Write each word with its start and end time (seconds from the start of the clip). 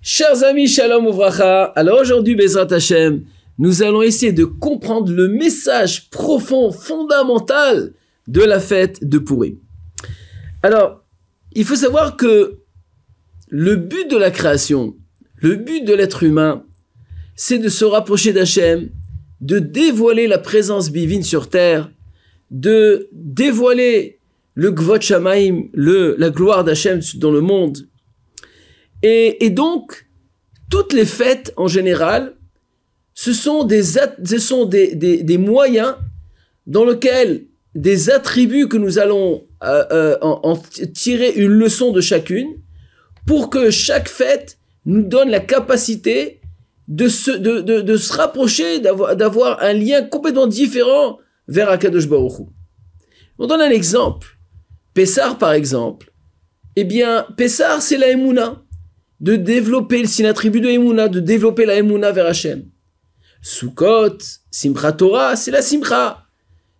Chers 0.00 0.44
amis, 0.44 0.68
shalom 0.68 1.06
ouvracha. 1.06 1.64
Alors 1.76 2.00
aujourd'hui, 2.00 2.34
Bezrat 2.34 2.72
Hashem, 2.72 3.24
nous 3.58 3.82
allons 3.82 4.02
essayer 4.02 4.32
de 4.32 4.44
comprendre 4.44 5.12
le 5.12 5.28
message 5.28 6.10
profond, 6.10 6.70
fondamental 6.70 7.94
de 8.28 8.42
la 8.42 8.60
fête 8.60 9.02
de 9.08 9.18
Purim. 9.18 9.56
Alors, 10.62 11.04
il 11.52 11.64
faut 11.64 11.76
savoir 11.76 12.16
que 12.16 12.60
le 13.48 13.76
but 13.76 14.10
de 14.10 14.16
la 14.16 14.30
création, 14.30 14.96
le 15.36 15.56
but 15.56 15.84
de 15.84 15.94
l'être 15.94 16.22
humain, 16.22 16.64
c'est 17.36 17.58
de 17.58 17.68
se 17.68 17.84
rapprocher 17.84 18.32
d'Hachem, 18.32 18.90
de 19.40 19.58
dévoiler 19.58 20.26
la 20.26 20.38
présence 20.38 20.90
divine 20.90 21.22
sur 21.22 21.48
terre, 21.48 21.90
de 22.50 23.08
dévoiler 23.12 24.20
le 24.54 24.70
Gvot 24.70 25.00
Shamaim, 25.00 25.64
la 25.74 26.30
gloire 26.30 26.64
d'Hachem 26.64 27.00
dans 27.16 27.30
le 27.30 27.40
monde. 27.40 27.78
Et, 29.02 29.50
donc, 29.50 30.06
toutes 30.70 30.92
les 30.92 31.04
fêtes 31.04 31.52
en 31.56 31.68
général, 31.68 32.34
ce 33.12 33.32
sont 33.32 33.64
des, 33.64 35.38
moyens 35.38 35.96
dans 36.66 36.84
lesquels 36.84 37.46
des 37.74 38.10
attributs 38.10 38.68
que 38.68 38.76
nous 38.76 38.98
allons 38.98 39.46
euh, 39.64 39.84
euh, 39.90 40.16
en, 40.20 40.56
tirer 40.94 41.32
une 41.32 41.52
leçon 41.52 41.90
de 41.90 42.00
chacune 42.00 42.48
pour 43.26 43.50
que 43.50 43.70
chaque 43.70 44.08
fête 44.08 44.58
nous 44.86 45.02
donne 45.02 45.28
la 45.30 45.40
capacité 45.40 46.40
de 46.86 47.08
se 47.08 48.12
rapprocher, 48.12 48.78
d'avoir 48.80 49.62
un 49.62 49.72
lien 49.72 50.02
complètement 50.02 50.46
différent 50.46 51.18
vers 51.48 51.68
Akadosh 51.70 52.08
Baruch 52.08 52.38
Hu. 52.38 52.44
On 53.38 53.46
donne 53.46 53.62
un 53.62 53.70
exemple. 53.70 54.33
Pessar, 54.94 55.38
par 55.38 55.52
exemple. 55.52 56.12
Eh 56.76 56.84
bien, 56.84 57.26
Pessar, 57.36 57.82
c'est 57.82 57.98
la 57.98 58.08
Emouna. 58.08 58.62
De 59.20 59.36
développer, 59.36 60.06
c'est 60.06 60.22
l'attribut 60.22 60.60
de 60.60 60.68
Emouna, 60.68 61.08
de 61.08 61.20
développer 61.20 61.66
la 61.66 61.76
Emouna 61.76 62.12
vers 62.12 62.26
Hachem. 62.26 62.64
Sukkot, 63.42 64.18
Simcha 64.50 64.92
Torah, 64.92 65.36
c'est 65.36 65.50
la 65.50 65.62
Simcha. 65.62 66.24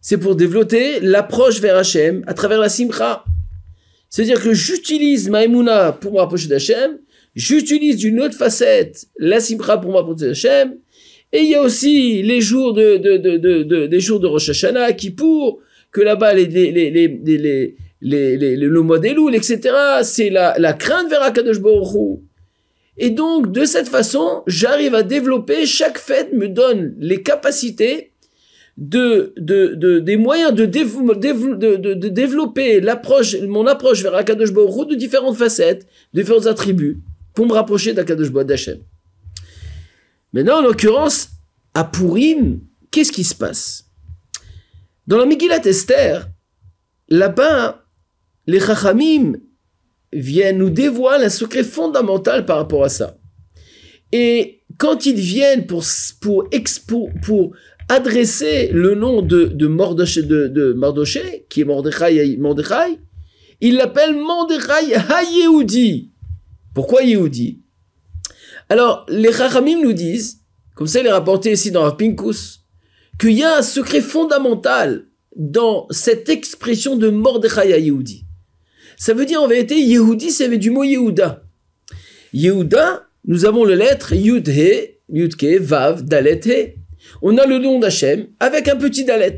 C'est 0.01 0.19
pour 0.19 0.37
développer 0.37 1.01
l'approche 1.01 1.61
vers 1.61 1.77
Hachem 1.77 2.25
à 2.27 2.35
travers 2.35 2.59
la 2.59 2.69
Simcha. 2.69 3.25
C'est-à-dire 4.09 4.41
que 4.41 4.55
j'utilise 4.55 5.29
ma 5.29 5.45
Emouna 5.45 5.93
pour 5.93 6.13
me 6.13 6.19
rapprocher 6.19 6.47
d'Hachem, 6.47 6.99
j'utilise 7.35 7.97
d'une 7.97 8.21
autre 8.21 8.37
facette 8.37 9.07
la 9.19 9.41
Simcha 9.41 9.77
pour 9.79 9.91
me 9.91 9.97
rapprocher 9.97 10.27
d'Hachem, 10.27 10.77
et 11.33 11.41
il 11.41 11.51
y 11.51 11.55
a 11.57 11.63
aussi 11.63 12.23
les 12.23 12.41
jours 12.41 12.75
de, 12.75 14.27
Rosh 14.29 14.51
Hashanah, 14.51 14.93
qui 14.93 15.11
pour 15.11 15.59
que 15.91 16.01
là-bas 16.01 16.33
les, 16.33 17.75
les, 18.05 18.37
les, 18.37 18.57
le 18.57 18.81
mois 18.83 18.99
des 18.99 19.15
loups, 19.15 19.31
etc., 19.31 19.61
c'est 20.03 20.29
la, 20.29 20.55
la 20.59 20.75
crainte 20.75 21.09
vers 21.09 21.23
Akadosh 21.23 21.59
Baruch 21.59 22.21
Et 22.99 23.09
donc, 23.11 23.51
de 23.51 23.65
cette 23.65 23.89
façon, 23.89 24.43
j'arrive 24.47 24.95
à 24.95 25.03
développer, 25.03 25.65
chaque 25.65 25.99
fête 25.99 26.35
me 26.35 26.49
donne 26.49 26.95
les 26.99 27.23
capacités 27.23 28.13
de, 28.77 29.33
de, 29.39 29.75
de, 29.75 30.01
des 30.01 30.19
moyens 30.19 30.53
de, 30.53 30.67
développer 30.67 32.81
l'approche, 32.81 33.37
mon 33.41 33.67
approche 33.67 34.03
vers 34.03 34.15
Akadosh 34.15 34.53
Baruch 34.53 34.91
de 34.91 34.97
différentes 34.97 35.37
facettes, 35.37 35.87
de 36.13 36.21
différents 36.21 36.47
attributs, 36.47 36.99
pour 37.33 37.47
me 37.47 37.55
rapprocher 37.55 37.95
d'Akadosh 37.95 38.31
Baruch 38.31 38.49
d'Hachem. 38.49 38.81
Maintenant, 40.35 40.59
en 40.59 40.63
l'occurrence, 40.63 41.31
à 41.73 41.85
Purim, 41.85 42.61
qu'est-ce 42.91 43.13
qui 43.13 43.25
se 43.25 43.35
passe? 43.35 43.87
Dans 45.07 45.17
la 45.17 45.25
Megillat 45.25 45.65
Esther, 45.65 46.29
là-bas, 47.09 47.84
les 48.47 48.61
Chachamim 48.61 49.35
viennent 50.13 50.59
nous 50.59 50.71
dévoiler 50.71 51.27
un 51.27 51.31
secret 51.31 51.65
fondamental 51.65 52.45
par 52.45 52.59
rapport 52.59 52.85
à 52.85 52.89
ça. 52.89 53.17
Et 54.13 54.63
quand 54.79 55.07
ils 55.07 55.19
viennent 55.19 55.67
pour, 55.67 55.85
pour, 56.21 56.49
pour, 57.23 57.53
adresser 57.89 58.71
le 58.73 58.95
nom 58.95 59.21
de, 59.21 59.45
de, 59.45 59.67
Mardoché, 59.67 61.47
qui 61.51 61.61
est 61.61 61.65
Mordechai, 61.65 62.37
Mordechai 62.39 62.99
il 63.61 63.77
l'appelle 63.77 64.15
Mordechai 64.15 64.95
HaYehudi. 64.95 66.11
Pourquoi 66.75 67.03
Yehudi? 67.03 67.61
Alors, 68.69 69.05
les 69.09 69.33
Chachamim 69.33 69.83
nous 69.83 69.93
disent, 69.93 70.41
comme 70.75 70.87
ça 70.87 71.01
il 71.01 71.07
est 71.07 71.13
rapporté 71.13 71.53
ici 71.53 71.71
dans 71.71 71.91
Pinkus, 71.93 72.61
qu'il 73.19 73.33
y 73.33 73.45
a 73.45 73.59
un 73.59 73.63
secret 73.63 74.01
fondamental 74.01 75.07
dans 75.37 75.87
cette 75.91 76.29
expression 76.29 76.97
de 76.97 77.11
Mordechai 77.11 77.69
Yehudi. 77.69 78.24
Ça 78.97 79.15
veut 79.15 79.27
dire 79.27 79.43
en 79.43 79.49
vérité, 79.49 79.81
Yehudi, 79.81 80.31
ça 80.31 80.49
veut 80.49 80.59
du 80.59 80.71
mot 80.71 80.85
Yehuda. 80.85 81.45
Yehuda, 82.33 83.09
nous 83.27 83.45
avons 83.45 83.65
le 83.65 83.75
lettre 83.75 84.15
Yud-He, 84.15 84.99
Yud-Ke, 85.09 85.59
Vav, 85.61 86.05
Dalet, 86.05 86.41
He 86.45 86.85
on 87.23 87.39
a 87.39 87.47
le 87.47 87.59
nom 87.59 87.79
d'Hachem 87.79 88.29
avec 88.41 88.69
un 88.69 88.77
petit 88.77 89.05
dalet. 89.05 89.37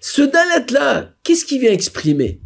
Ce 0.00 0.22
dalet-là, 0.22 1.14
qu'est-ce 1.22 1.44
qu'il 1.44 1.60
vient 1.60 1.72
exprimer? 1.72 2.40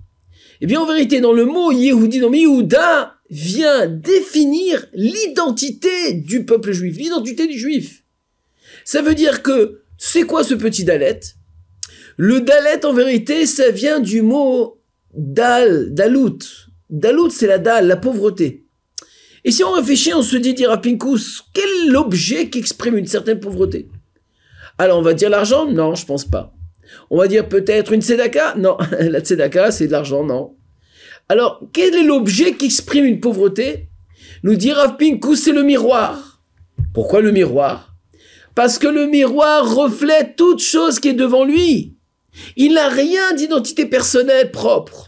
Eh 0.60 0.66
bien, 0.66 0.80
en 0.80 0.86
vérité, 0.86 1.20
dans 1.20 1.32
le 1.32 1.44
mot 1.44 1.72
Yehudi, 1.72 2.20
dans 2.20 2.32
Yehuda, 2.32 3.14
vient 3.28 3.86
définir 3.86 4.86
l'identité 4.94 6.12
du 6.12 6.44
peuple 6.44 6.72
juif, 6.72 6.96
l'identité 6.96 7.46
du 7.46 7.58
juif. 7.58 8.04
Ça 8.84 9.02
veut 9.02 9.14
dire 9.14 9.42
que, 9.42 9.82
c'est 9.98 10.22
quoi 10.22 10.44
ce 10.44 10.54
petit 10.54 10.84
dalet? 10.84 11.20
Le 12.16 12.40
dalet, 12.40 12.84
en 12.86 12.92
vérité, 12.92 13.46
ça 13.46 13.70
vient 13.70 14.00
du 14.00 14.22
mot 14.22 14.75
dal, 15.16 15.92
dalout. 15.94 16.38
Dalout, 16.88 17.30
c'est 17.30 17.46
la 17.46 17.58
dalle, 17.58 17.86
la 17.88 17.96
pauvreté. 17.96 18.66
Et 19.44 19.50
si 19.50 19.64
on 19.64 19.72
réfléchit, 19.72 20.12
on 20.14 20.22
se 20.22 20.36
dit, 20.36 20.54
dira 20.54 20.80
Pinkus, 20.80 21.42
quel 21.52 21.64
est 21.64 21.90
l'objet 21.90 22.48
qui 22.50 22.58
exprime 22.58 22.96
une 22.96 23.06
certaine 23.06 23.40
pauvreté? 23.40 23.88
Alors 24.78 24.98
on 24.98 25.02
va 25.02 25.14
dire 25.14 25.30
l'argent? 25.30 25.70
Non, 25.70 25.94
je 25.94 26.04
pense 26.04 26.24
pas. 26.24 26.52
On 27.10 27.18
va 27.18 27.28
dire 27.28 27.48
peut-être 27.48 27.92
une 27.92 28.02
tzedaka? 28.02 28.54
Non, 28.56 28.76
la 29.00 29.20
tzedaka 29.20 29.70
c'est 29.70 29.86
de 29.86 29.92
l'argent, 29.92 30.24
non. 30.24 30.56
Alors 31.28 31.62
quel 31.72 31.94
est 31.94 32.02
l'objet 32.02 32.54
qui 32.54 32.66
exprime 32.66 33.04
une 33.04 33.20
pauvreté? 33.20 33.88
Nous 34.42 34.56
dit 34.56 34.72
Rav 34.72 34.96
c'est 35.34 35.52
le 35.52 35.62
miroir. 35.62 36.42
Pourquoi 36.92 37.20
le 37.20 37.32
miroir? 37.32 37.94
Parce 38.54 38.78
que 38.78 38.86
le 38.86 39.06
miroir 39.06 39.74
reflète 39.74 40.36
toute 40.36 40.60
chose 40.60 41.00
qui 41.00 41.08
est 41.08 41.14
devant 41.14 41.44
lui. 41.44 41.96
Il 42.56 42.74
n'a 42.74 42.88
rien 42.88 43.32
d'identité 43.34 43.86
personnelle 43.86 44.50
propre. 44.50 45.05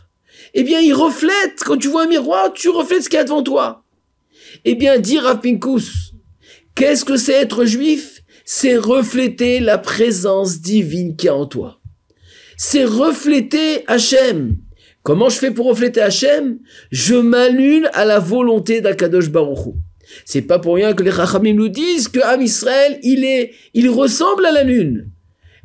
Eh 0.60 0.64
bien, 0.64 0.80
il 0.80 0.92
reflète, 0.92 1.62
quand 1.64 1.76
tu 1.76 1.86
vois 1.86 2.02
un 2.02 2.08
miroir, 2.08 2.52
tu 2.52 2.68
reflètes 2.68 3.04
ce 3.04 3.08
qu'il 3.08 3.16
y 3.16 3.20
a 3.20 3.24
devant 3.24 3.44
toi. 3.44 3.84
Eh 4.64 4.74
bien, 4.74 4.98
dit 4.98 5.20
Rav 5.20 5.40
qu'est-ce 6.74 7.04
que 7.04 7.16
c'est 7.16 7.34
être 7.34 7.64
juif? 7.64 8.24
C'est 8.44 8.76
refléter 8.76 9.60
la 9.60 9.78
présence 9.78 10.60
divine 10.60 11.14
qui 11.14 11.28
est 11.28 11.30
en 11.30 11.46
toi. 11.46 11.78
C'est 12.56 12.84
refléter 12.84 13.84
Hachem. 13.86 14.56
Comment 15.04 15.28
je 15.28 15.38
fais 15.38 15.52
pour 15.52 15.66
refléter 15.66 16.00
Hachem? 16.00 16.58
Je 16.90 17.14
m'annule 17.14 17.88
à 17.92 18.04
la 18.04 18.18
volonté 18.18 18.80
d'Akadosh 18.80 19.30
Baruch 19.30 19.76
C'est 20.24 20.42
pas 20.42 20.58
pour 20.58 20.74
rien 20.74 20.92
que 20.92 21.04
les 21.04 21.12
Chachamim 21.12 21.54
nous 21.54 21.68
disent 21.68 22.08
que 22.08 22.18
Am 22.18 22.42
Israël, 22.42 22.98
il 23.04 23.24
est, 23.24 23.52
il 23.74 23.88
ressemble 23.90 24.44
à 24.44 24.50
la 24.50 24.64
lune. 24.64 25.08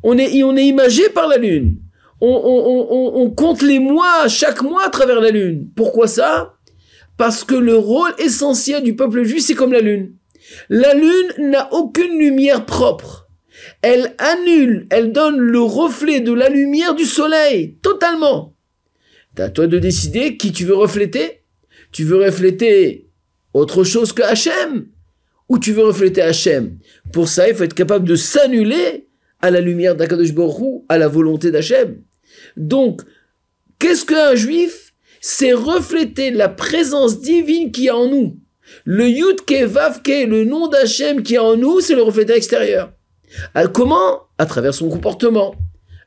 On 0.04 0.16
est, 0.16 0.40
on 0.44 0.56
est 0.56 0.68
imagé 0.68 1.08
par 1.08 1.26
la 1.26 1.38
lune. 1.38 1.80
On, 2.26 3.30
compte 3.30 3.62
les 3.62 3.78
mois, 3.78 4.28
chaque 4.28 4.62
mois 4.62 4.86
à 4.86 4.90
travers 4.90 5.20
la 5.20 5.30
lune. 5.30 5.68
Pourquoi 5.76 6.08
ça? 6.08 6.54
Parce 7.16 7.44
que 7.44 7.54
le 7.54 7.76
rôle 7.76 8.12
essentiel 8.18 8.82
du 8.82 8.96
peuple 8.96 9.24
juif, 9.24 9.44
c'est 9.44 9.54
comme 9.54 9.72
la 9.72 9.80
lune. 9.80 10.14
La 10.68 10.94
lune 10.94 11.50
n'a 11.50 11.72
aucune 11.72 12.18
lumière 12.18 12.64
propre. 12.64 13.28
Elle 13.82 14.14
annule, 14.18 14.86
elle 14.90 15.12
donne 15.12 15.38
le 15.38 15.60
reflet 15.60 16.20
de 16.20 16.32
la 16.32 16.48
lumière 16.48 16.94
du 16.94 17.04
soleil, 17.04 17.76
totalement. 17.82 18.54
C'est 19.36 19.42
à 19.42 19.50
toi 19.50 19.66
de 19.66 19.78
décider 19.78 20.36
qui 20.36 20.52
tu 20.52 20.64
veux 20.64 20.76
refléter. 20.76 21.42
Tu 21.92 22.04
veux 22.04 22.24
refléter 22.24 23.08
autre 23.52 23.84
chose 23.84 24.12
que 24.12 24.22
Hachem 24.22 24.86
ou 25.48 25.58
tu 25.58 25.72
veux 25.72 25.84
refléter 25.84 26.22
Hachem. 26.22 26.78
Pour 27.12 27.28
ça, 27.28 27.48
il 27.48 27.54
faut 27.54 27.64
être 27.64 27.74
capable 27.74 28.08
de 28.08 28.16
s'annuler 28.16 29.08
à 29.40 29.50
la 29.50 29.60
lumière 29.60 29.94
d'Akadosh 29.94 30.32
Baruch 30.32 30.84
à 30.88 30.98
la 30.98 31.08
volonté 31.08 31.50
d'Hachem. 31.50 32.02
Donc, 32.56 33.02
qu'est-ce 33.78 34.04
qu'un 34.04 34.34
juif? 34.34 34.92
C'est 35.20 35.52
refléter 35.52 36.30
la 36.30 36.48
présence 36.48 37.20
divine 37.20 37.72
qui 37.72 37.86
est 37.86 37.90
en 37.90 38.08
nous. 38.08 38.38
Le 38.84 39.08
Yud 39.08 39.40
Vav 39.66 40.00
le 40.06 40.44
nom 40.44 40.68
d'Hachem 40.68 41.22
qui 41.22 41.34
est 41.34 41.38
en 41.38 41.56
nous, 41.56 41.80
c'est 41.80 41.94
le 41.94 42.02
reflet 42.02 42.30
extérieur. 42.36 42.92
Euh, 43.56 43.68
comment? 43.68 44.20
À 44.38 44.46
travers 44.46 44.74
son 44.74 44.88
comportement, 44.88 45.54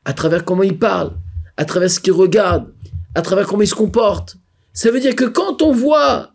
à 0.04 0.12
travers 0.12 0.44
comment 0.44 0.62
il 0.62 0.78
parle, 0.78 1.12
à 1.56 1.64
travers 1.64 1.90
ce 1.90 2.00
qu'il 2.00 2.12
regarde, 2.12 2.72
à 3.14 3.22
travers 3.22 3.46
comment 3.46 3.62
il 3.62 3.68
se 3.68 3.74
comporte. 3.74 4.36
Ça 4.72 4.90
veut 4.90 5.00
dire 5.00 5.16
que 5.16 5.24
quand 5.24 5.62
on 5.62 5.72
voit 5.72 6.34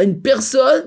une 0.00 0.22
personne, 0.22 0.84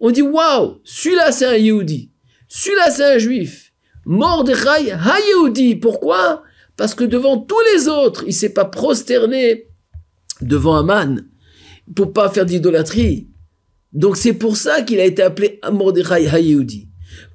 on 0.00 0.10
dit 0.10 0.22
waouh, 0.22 0.80
celui-là 0.84 1.32
c'est 1.32 1.46
un 1.46 1.56
Yehudi, 1.56 2.10
celui-là 2.48 2.90
c'est 2.90 3.14
un 3.14 3.18
juif. 3.18 3.72
Mordechai 4.04 4.92
ha 4.92 5.14
Yehudi. 5.28 5.76
Pourquoi? 5.76 6.42
Parce 6.82 6.96
que 6.96 7.04
devant 7.04 7.38
tous 7.38 7.60
les 7.72 7.86
autres, 7.86 8.24
il 8.26 8.34
s'est 8.34 8.52
pas 8.52 8.64
prosterné 8.64 9.68
devant 10.40 10.74
Aman 10.74 11.24
pour 11.94 12.12
pas 12.12 12.28
faire 12.28 12.44
d'idolâtrie. 12.44 13.28
Donc 13.92 14.16
c'est 14.16 14.32
pour 14.32 14.56
ça 14.56 14.82
qu'il 14.82 14.98
a 14.98 15.04
été 15.04 15.22
appelé 15.22 15.60
Mordechai 15.70 16.26
Hayehudi. 16.26 16.88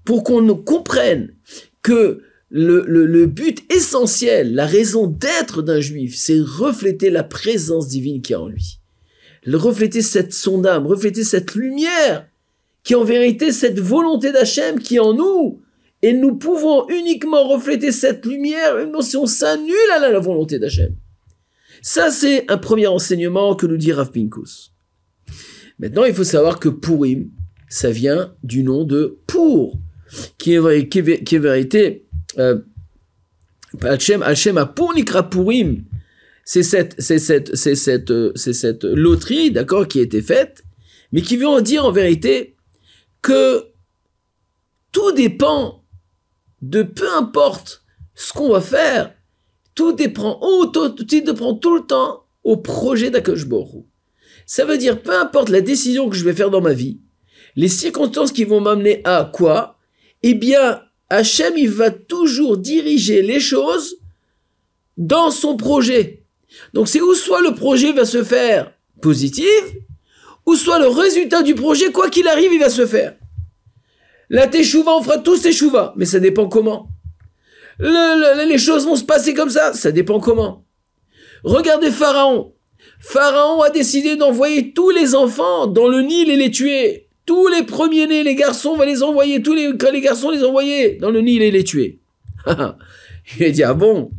Pour 0.03 0.25
qu'on 0.25 0.53
comprenne 0.53 1.33
que 1.81 2.23
le, 2.49 3.25
but 3.25 3.63
essentiel, 3.73 4.53
la 4.53 4.65
raison 4.65 5.07
d'être 5.07 5.61
d'un 5.61 5.79
juif, 5.79 6.17
c'est 6.17 6.41
refléter 6.41 7.09
la 7.09 7.23
présence 7.23 7.88
divine 7.88 8.21
qui 8.21 8.33
est 8.33 8.35
en 8.35 8.49
lui. 8.49 8.79
Refléter 9.47 10.01
cette 10.01 10.33
son 10.33 10.59
d'âme, 10.59 10.85
refléter 10.85 11.23
cette 11.23 11.55
lumière 11.55 12.27
qui 12.83 12.91
est 12.91 12.97
en 12.97 13.05
vérité 13.05 13.53
cette 13.53 13.79
volonté 13.79 14.33
d'Hachem 14.33 14.77
qui 14.77 14.97
est 14.97 14.99
en 14.99 15.13
nous. 15.13 15.61
Et 16.01 16.13
nous 16.13 16.35
pouvons 16.35 16.88
uniquement 16.89 17.47
refléter 17.47 17.91
cette 17.91 18.25
lumière 18.25 18.75
si 19.01 19.17
on 19.17 19.25
s'annule 19.25 19.91
à 19.95 19.99
la 19.99 20.19
volonté 20.19 20.59
d'Hachem. 20.59 20.95
Ça, 21.81 22.11
c'est 22.11 22.49
un 22.51 22.57
premier 22.57 22.88
enseignement 22.88 23.55
que 23.55 23.65
nous 23.65 23.77
dit 23.77 23.91
Rav 23.91 24.11
Pinkus. 24.11 24.73
Maintenant, 25.79 26.05
il 26.05 26.13
faut 26.13 26.23
savoir 26.23 26.59
que 26.59 26.69
Purim, 26.69 27.29
ça 27.69 27.91
vient 27.91 28.33
du 28.44 28.63
nom 28.63 28.83
de 28.83 29.19
Pour, 29.27 29.77
qui 30.38 30.53
est, 30.53 30.89
qui 30.89 30.99
est, 30.99 31.23
qui 31.23 31.35
est 31.35 31.39
vérité. 31.39 32.07
Euh, 32.38 32.59
Hachem, 33.81 34.23
a 34.57 34.65
pour 34.65 34.94
Nikra 34.94 35.29
Purim. 35.29 35.83
C'est 36.45 36.63
cette, 36.63 36.95
c'est 36.99 37.19
cette, 37.19 37.55
c'est 37.55 37.75
cette, 37.75 38.09
euh, 38.09 38.31
c'est 38.35 38.53
cette 38.53 38.85
loterie, 38.85 39.51
d'accord, 39.51 39.88
qui 39.88 39.99
a 39.99 40.03
été 40.03 40.21
faite, 40.21 40.63
mais 41.11 41.21
qui 41.21 41.35
veut 41.35 41.47
en 41.47 41.61
dire 41.61 41.85
en 41.85 41.91
vérité 41.91 42.55
que 43.21 43.65
tout 44.91 45.11
dépend 45.11 45.83
de 46.62 46.83
peu 46.83 47.12
importe 47.13 47.83
ce 48.15 48.33
qu'on 48.33 48.50
va 48.50 48.62
faire, 48.62 49.13
tout 49.75 49.94
dépend, 49.94 50.39
tout, 50.74 50.89
dépend 50.89 51.54
tout 51.54 51.75
le 51.75 51.86
temps 51.86 52.24
au 52.44 52.57
projet 52.57 53.12
d'Akashboru. 53.12 53.83
Ça 54.45 54.65
veut 54.65 54.77
dire, 54.77 55.01
peu 55.01 55.15
importe 55.19 55.50
la 55.50 55.62
décision 55.62 56.09
que 56.09 56.15
je 56.15 56.24
vais 56.24 56.33
faire 56.33 56.50
dans 56.50 56.62
ma 56.62 56.74
vie, 56.74 57.00
les 57.56 57.68
circonstances 57.68 58.31
qui 58.31 58.44
vont 58.44 58.62
m'amener 58.62 59.01
à 59.04 59.30
quoi, 59.31 59.77
eh 60.24 60.33
bien, 60.33 60.81
Hachem, 61.09 61.54
il 61.57 61.69
va 61.69 61.92
toujours 61.92 62.57
diriger 62.57 63.21
les 63.21 63.39
choses 63.39 63.98
dans 64.98 65.31
son 65.31 65.57
projet. 65.57 66.24
Donc 66.74 66.88
c'est 66.88 67.01
où 67.01 67.13
soit 67.13 67.42
le 67.42 67.54
projet 67.54 67.92
va 67.92 68.06
se 68.06 68.24
faire 68.24 68.74
positif, 69.01 69.45
ou 70.45 70.56
soit 70.56 70.80
le 70.80 70.88
résultat 70.88 71.44
du 71.44 71.54
projet, 71.56 71.92
quoi 71.92 72.09
qu'il 72.09 72.27
arrive, 72.27 72.54
il 72.54 72.59
va 72.59 72.69
se 72.69 72.86
faire. 72.86 73.15
La 74.29 74.47
teshuva, 74.47 74.91
on 74.95 75.01
fera 75.01 75.18
tous 75.19 75.41
teshuva, 75.41 75.94
mais 75.95 76.06
ça 76.06 76.19
dépend 76.19 76.47
comment. 76.47 76.89
les 77.79 78.57
choses 78.57 78.85
vont 78.85 78.95
se 78.95 79.03
passer 79.03 79.33
comme 79.33 79.50
ça, 79.50 79.74
ça 79.74 79.91
dépend 79.91 80.19
comment. 80.19 80.65
Regardez 81.44 81.91
Pharaon. 81.91 82.53
Pharaon 83.00 83.62
a 83.62 83.69
décidé 83.69 84.15
d'envoyer 84.15 84.74
tous 84.74 84.89
les 84.89 85.15
enfants 85.15 85.68
dans 85.68 85.88
le 85.88 86.01
Nil 86.01 86.29
et 86.29 86.35
les 86.35 86.51
tuer. 86.51 87.07
Tous 87.25 87.47
les 87.47 87.63
premiers-nés, 87.63 88.24
les 88.24 88.35
garçons, 88.35 88.75
va 88.75 88.85
les 88.85 89.03
envoyer. 89.03 89.41
Tous 89.41 89.53
les, 89.53 89.71
les 89.91 90.01
garçons 90.01 90.31
les 90.31 90.44
envoyer 90.44 90.95
dans 90.95 91.12
le 91.12 91.21
Nil 91.21 91.41
et 91.41 91.51
les 91.51 91.63
tuer. 91.63 92.00
Il 93.39 93.45
a 93.45 93.50
dit, 93.50 93.63
ah 93.63 93.73
bon? 93.73 94.12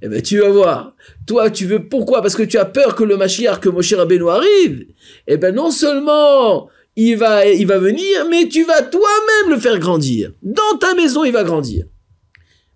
Eh 0.00 0.08
ben, 0.08 0.22
tu 0.22 0.38
vas 0.38 0.48
voir. 0.48 0.94
Toi, 1.26 1.50
tu 1.50 1.66
veux, 1.66 1.88
pourquoi? 1.88 2.22
Parce 2.22 2.36
que 2.36 2.42
tu 2.42 2.58
as 2.58 2.64
peur 2.64 2.94
que 2.94 3.04
le 3.04 3.16
Mashiach, 3.16 3.58
que 3.58 3.68
Moshe 3.68 3.92
Rabbeinu 3.94 4.28
arrive. 4.28 4.86
Eh 5.26 5.36
ben, 5.36 5.54
non 5.54 5.70
seulement 5.70 6.68
il 6.96 7.16
va, 7.16 7.46
il 7.46 7.66
va 7.66 7.78
venir, 7.78 8.26
mais 8.30 8.48
tu 8.48 8.64
vas 8.64 8.82
toi-même 8.82 9.54
le 9.54 9.58
faire 9.58 9.78
grandir. 9.78 10.32
Dans 10.42 10.78
ta 10.78 10.94
maison, 10.94 11.24
il 11.24 11.32
va 11.32 11.44
grandir. 11.44 11.86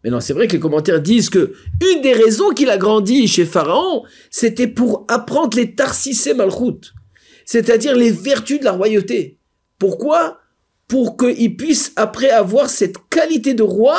Mais 0.03 0.11
non, 0.11 0.21
c'est 0.21 0.33
vrai 0.33 0.47
que 0.47 0.53
les 0.53 0.61
commentaires 0.61 1.03
disent 1.03 1.31
que 1.31 1.53
une 1.83 2.01
des 2.01 2.13
raisons 2.13 2.51
qu'il 2.51 2.71
a 2.71 2.79
grandi 2.79 3.27
chez 3.27 3.45
Pharaon, 3.45 4.05
c'était 4.31 4.69
pour 4.69 5.05
apprendre 5.09 5.57
les 5.57 5.75
tarsissé 5.75 6.33
malchut, 6.33 6.93
c'est-à-dire 7.45 7.97
les 7.97 8.13
vertus 8.13 8.61
de 8.61 8.65
la 8.65 8.73
royauté. 8.73 9.39
Pourquoi? 9.79 10.39
Pour 10.89 11.17
qu'il 11.17 11.57
puisse 11.57 11.93
après 11.97 12.31
avoir 12.31 12.71
cette 12.71 12.97
qualité 13.11 13.55
de 13.55 13.65
roi 13.65 13.99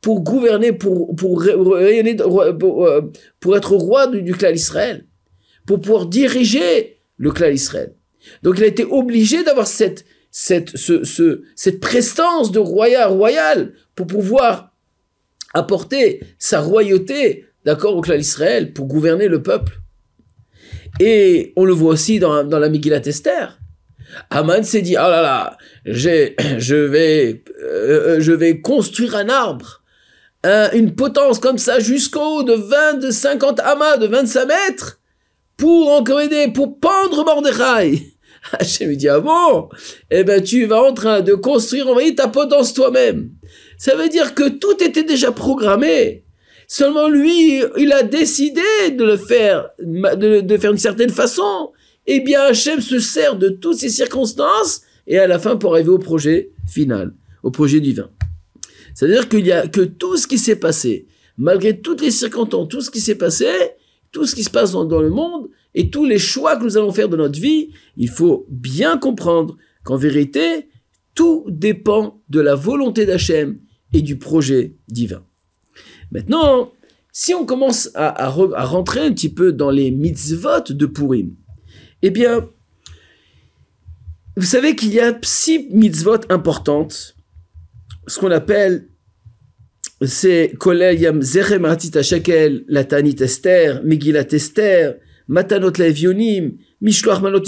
pour 0.00 0.22
gouverner, 0.22 0.70
euh, 0.70 2.52
pour, 3.40 3.56
être 3.56 3.76
roi 3.76 4.06
du, 4.08 4.22
du 4.22 4.34
clan 4.34 4.50
Israël, 4.50 5.06
pour 5.66 5.80
pouvoir 5.80 6.06
diriger 6.06 7.00
le 7.16 7.30
clan 7.30 7.48
Israël. 7.48 7.97
Donc 8.42 8.58
il 8.58 8.64
a 8.64 8.66
été 8.66 8.84
obligé 8.84 9.42
d'avoir 9.44 9.66
cette, 9.66 10.04
cette, 10.30 10.76
ce, 10.76 11.42
cette 11.54 11.80
prestance 11.80 12.52
de 12.52 12.58
royal, 12.58 13.10
royal 13.10 13.72
pour 13.94 14.06
pouvoir 14.06 14.72
apporter 15.54 16.20
sa 16.38 16.60
royauté, 16.60 17.46
d'accord, 17.64 17.96
au 17.96 18.00
clan 18.00 18.16
d'Israël 18.16 18.72
pour 18.72 18.86
gouverner 18.86 19.28
le 19.28 19.42
peuple. 19.42 19.80
Et 21.00 21.52
on 21.56 21.64
le 21.64 21.72
voit 21.72 21.92
aussi 21.92 22.18
dans, 22.18 22.44
dans 22.44 22.58
la 22.58 22.68
Megillat 22.68 23.06
Esther. 23.06 23.58
Aman 24.30 24.62
s'est 24.62 24.82
dit, 24.82 24.96
ah 24.96 25.08
là 25.08 25.22
là, 25.22 25.58
je 25.84 26.74
vais, 26.74 27.42
euh, 27.62 28.16
euh, 28.16 28.20
je 28.20 28.32
vais 28.32 28.60
construire 28.60 29.16
un 29.16 29.28
arbre, 29.28 29.82
une 30.72 30.94
potence 30.94 31.40
comme 31.40 31.58
ça 31.58 31.78
jusqu'au 31.78 32.42
de 32.42 32.54
20, 32.54 32.94
de 32.94 33.10
50 33.10 33.60
amas, 33.60 33.96
de 33.98 34.06
25 34.06 34.46
mètres, 34.46 34.98
pour 35.58 35.90
encore 35.90 36.20
pour 36.54 36.78
pendre 36.78 37.24
Mordechai. 37.24 38.14
Hachem 38.52 38.94
dit, 38.94 39.08
ah 39.08 39.20
bon, 39.20 39.68
eh 40.10 40.24
ben 40.24 40.42
tu 40.42 40.64
vas 40.64 40.82
en 40.82 40.94
train 40.94 41.20
de 41.20 41.34
construire, 41.34 41.88
envoyer 41.88 42.14
ta 42.14 42.28
potence 42.28 42.72
toi-même. 42.72 43.32
Ça 43.76 43.94
veut 43.96 44.08
dire 44.08 44.34
que 44.34 44.48
tout 44.48 44.82
était 44.82 45.02
déjà 45.02 45.32
programmé. 45.32 46.24
Seulement 46.68 47.08
lui, 47.08 47.62
il 47.76 47.92
a 47.92 48.02
décidé 48.02 48.62
de 48.92 49.04
le 49.04 49.16
faire, 49.16 49.70
de, 49.80 50.56
faire 50.56 50.70
d'une 50.70 50.78
certaine 50.78 51.10
façon. 51.10 51.72
Eh 52.06 52.20
bien, 52.20 52.42
Hachem 52.42 52.80
se 52.80 53.00
sert 53.00 53.36
de 53.36 53.48
toutes 53.48 53.78
ces 53.78 53.88
circonstances 53.88 54.82
et 55.06 55.18
à 55.18 55.26
la 55.26 55.38
fin 55.38 55.56
pour 55.56 55.74
arriver 55.74 55.90
au 55.90 55.98
projet 55.98 56.52
final, 56.66 57.14
au 57.42 57.50
projet 57.50 57.80
divin. 57.80 58.10
C'est-à-dire 58.94 59.28
qu'il 59.28 59.46
y 59.46 59.52
a 59.52 59.66
que 59.66 59.80
tout 59.80 60.16
ce 60.16 60.26
qui 60.26 60.38
s'est 60.38 60.56
passé, 60.56 61.06
malgré 61.36 61.80
toutes 61.80 62.02
les 62.02 62.10
circonstances, 62.10 62.68
tout 62.68 62.80
ce 62.80 62.90
qui 62.90 63.00
s'est 63.00 63.16
passé, 63.16 63.46
tout 64.12 64.26
ce 64.26 64.34
qui 64.34 64.44
se 64.44 64.50
passe 64.50 64.72
dans, 64.72 65.00
le 65.00 65.10
monde 65.10 65.48
et 65.74 65.90
tous 65.90 66.04
les 66.04 66.18
choix 66.18 66.56
que 66.56 66.64
nous 66.64 66.76
allons 66.76 66.92
faire 66.92 67.08
de 67.08 67.16
notre 67.16 67.38
vie, 67.38 67.70
il 67.96 68.08
faut 68.08 68.46
bien 68.48 68.98
comprendre 68.98 69.56
qu'en 69.84 69.96
vérité, 69.96 70.68
tout 71.14 71.44
dépend 71.48 72.22
de 72.28 72.40
la 72.40 72.54
volonté 72.54 73.06
d'Hachem 73.06 73.58
et 73.92 74.02
du 74.02 74.18
projet 74.18 74.76
divin. 74.88 75.24
Maintenant, 76.10 76.72
si 77.12 77.34
on 77.34 77.44
commence 77.44 77.90
à, 77.94 78.28
rentrer 78.28 79.00
un 79.00 79.12
petit 79.12 79.28
peu 79.28 79.52
dans 79.52 79.70
les 79.70 79.90
mitzvot 79.90 80.70
de 80.70 80.86
Purim, 80.86 81.34
eh 82.02 82.10
bien, 82.10 82.48
vous 84.36 84.46
savez 84.46 84.76
qu'il 84.76 84.92
y 84.92 85.00
a 85.00 85.18
six 85.22 85.68
mitzvot 85.70 86.20
importantes, 86.30 87.16
ce 88.06 88.20
qu'on 88.20 88.30
appelle 88.30 88.88
c'est 90.02 90.52
Yam 90.96 91.22
Zerem 91.22 91.66
Shekel, 92.02 92.64
la 92.68 92.84
Tanit 92.84 93.16
Esther, 93.20 93.82
Megillat 93.84 94.28
Esther, 94.32 94.96
Matanot 95.26 95.72
Levionim, 95.78 96.52
Mishloach 96.80 97.20
Manot 97.20 97.42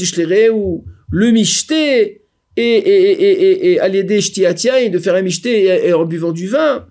ou 0.52 0.84
le 1.10 1.30
Mishte, 1.30 1.72
et, 1.72 2.20
et, 2.56 3.12
et, 3.12 3.72
et, 3.72 3.80
à 3.80 3.88
l'aider 3.88 4.18
et 4.18 4.90
de 4.90 4.98
faire 4.98 5.14
un 5.14 5.24
et, 5.24 5.92
en 5.92 6.04
buvant 6.04 6.32
du 6.32 6.48
vin. 6.48 6.86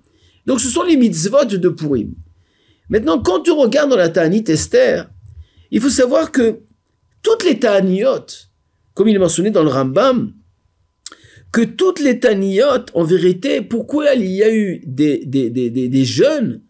Donc 0.46 0.60
ce 0.62 0.70
sont 0.70 0.84
les 0.84 0.98
mitzvot 0.98 1.46
de 1.46 1.70
Purim. 1.70 2.14
Maintenant, 2.90 3.20
quand 3.22 3.42
tu 3.42 3.52
regardes 3.52 3.92
dans 3.92 3.98
la 3.98 4.10
Ta'anit 4.10 4.46
Esther, 4.48 5.10
il 5.70 5.82
faut 5.82 5.90
savoir 5.90 6.32
que 6.32 6.62
toutes 7.22 7.44
les 7.44 7.60
Ta'aniot, 7.60 8.26
comme 8.94 9.10
il 9.10 9.16
est 9.16 9.20
mentionné 9.20 9.52
dans 9.52 9.64
le 9.64 9.70
Rambam, 9.70 10.34
que 11.52 11.62
toutes 11.62 12.00
les 12.00 12.20
Ta'aniot, 12.20 12.86
en 12.94 13.04
vérité, 13.04 13.62
pourquoi 13.62 14.14
il 14.14 14.26
y 14.26 14.44
a 14.44 14.54
eu 14.54 14.82
des, 14.86 15.26
des, 15.26 15.50
des, 15.50 15.70
des, 15.70 16.06
jeunes, 16.06 16.62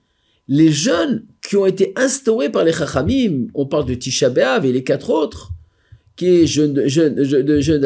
les 0.48 0.72
jeunes 0.72 1.26
qui 1.42 1.58
ont 1.58 1.66
été 1.66 1.92
instaurés 1.96 2.50
par 2.50 2.64
les 2.64 2.72
Chachamim, 2.72 3.48
on 3.54 3.66
parle 3.66 3.86
de 3.86 3.94
Tisha 3.94 4.30
B'Av 4.30 4.66
et 4.66 4.72
les 4.72 4.84
quatre 4.84 5.10
autres, 5.10 5.52
qui 6.16 6.28
est 6.28 6.48
jeune, 6.48 6.88
jeune, 6.88 7.24
jeune, 7.24 7.60
jeune 7.60 7.82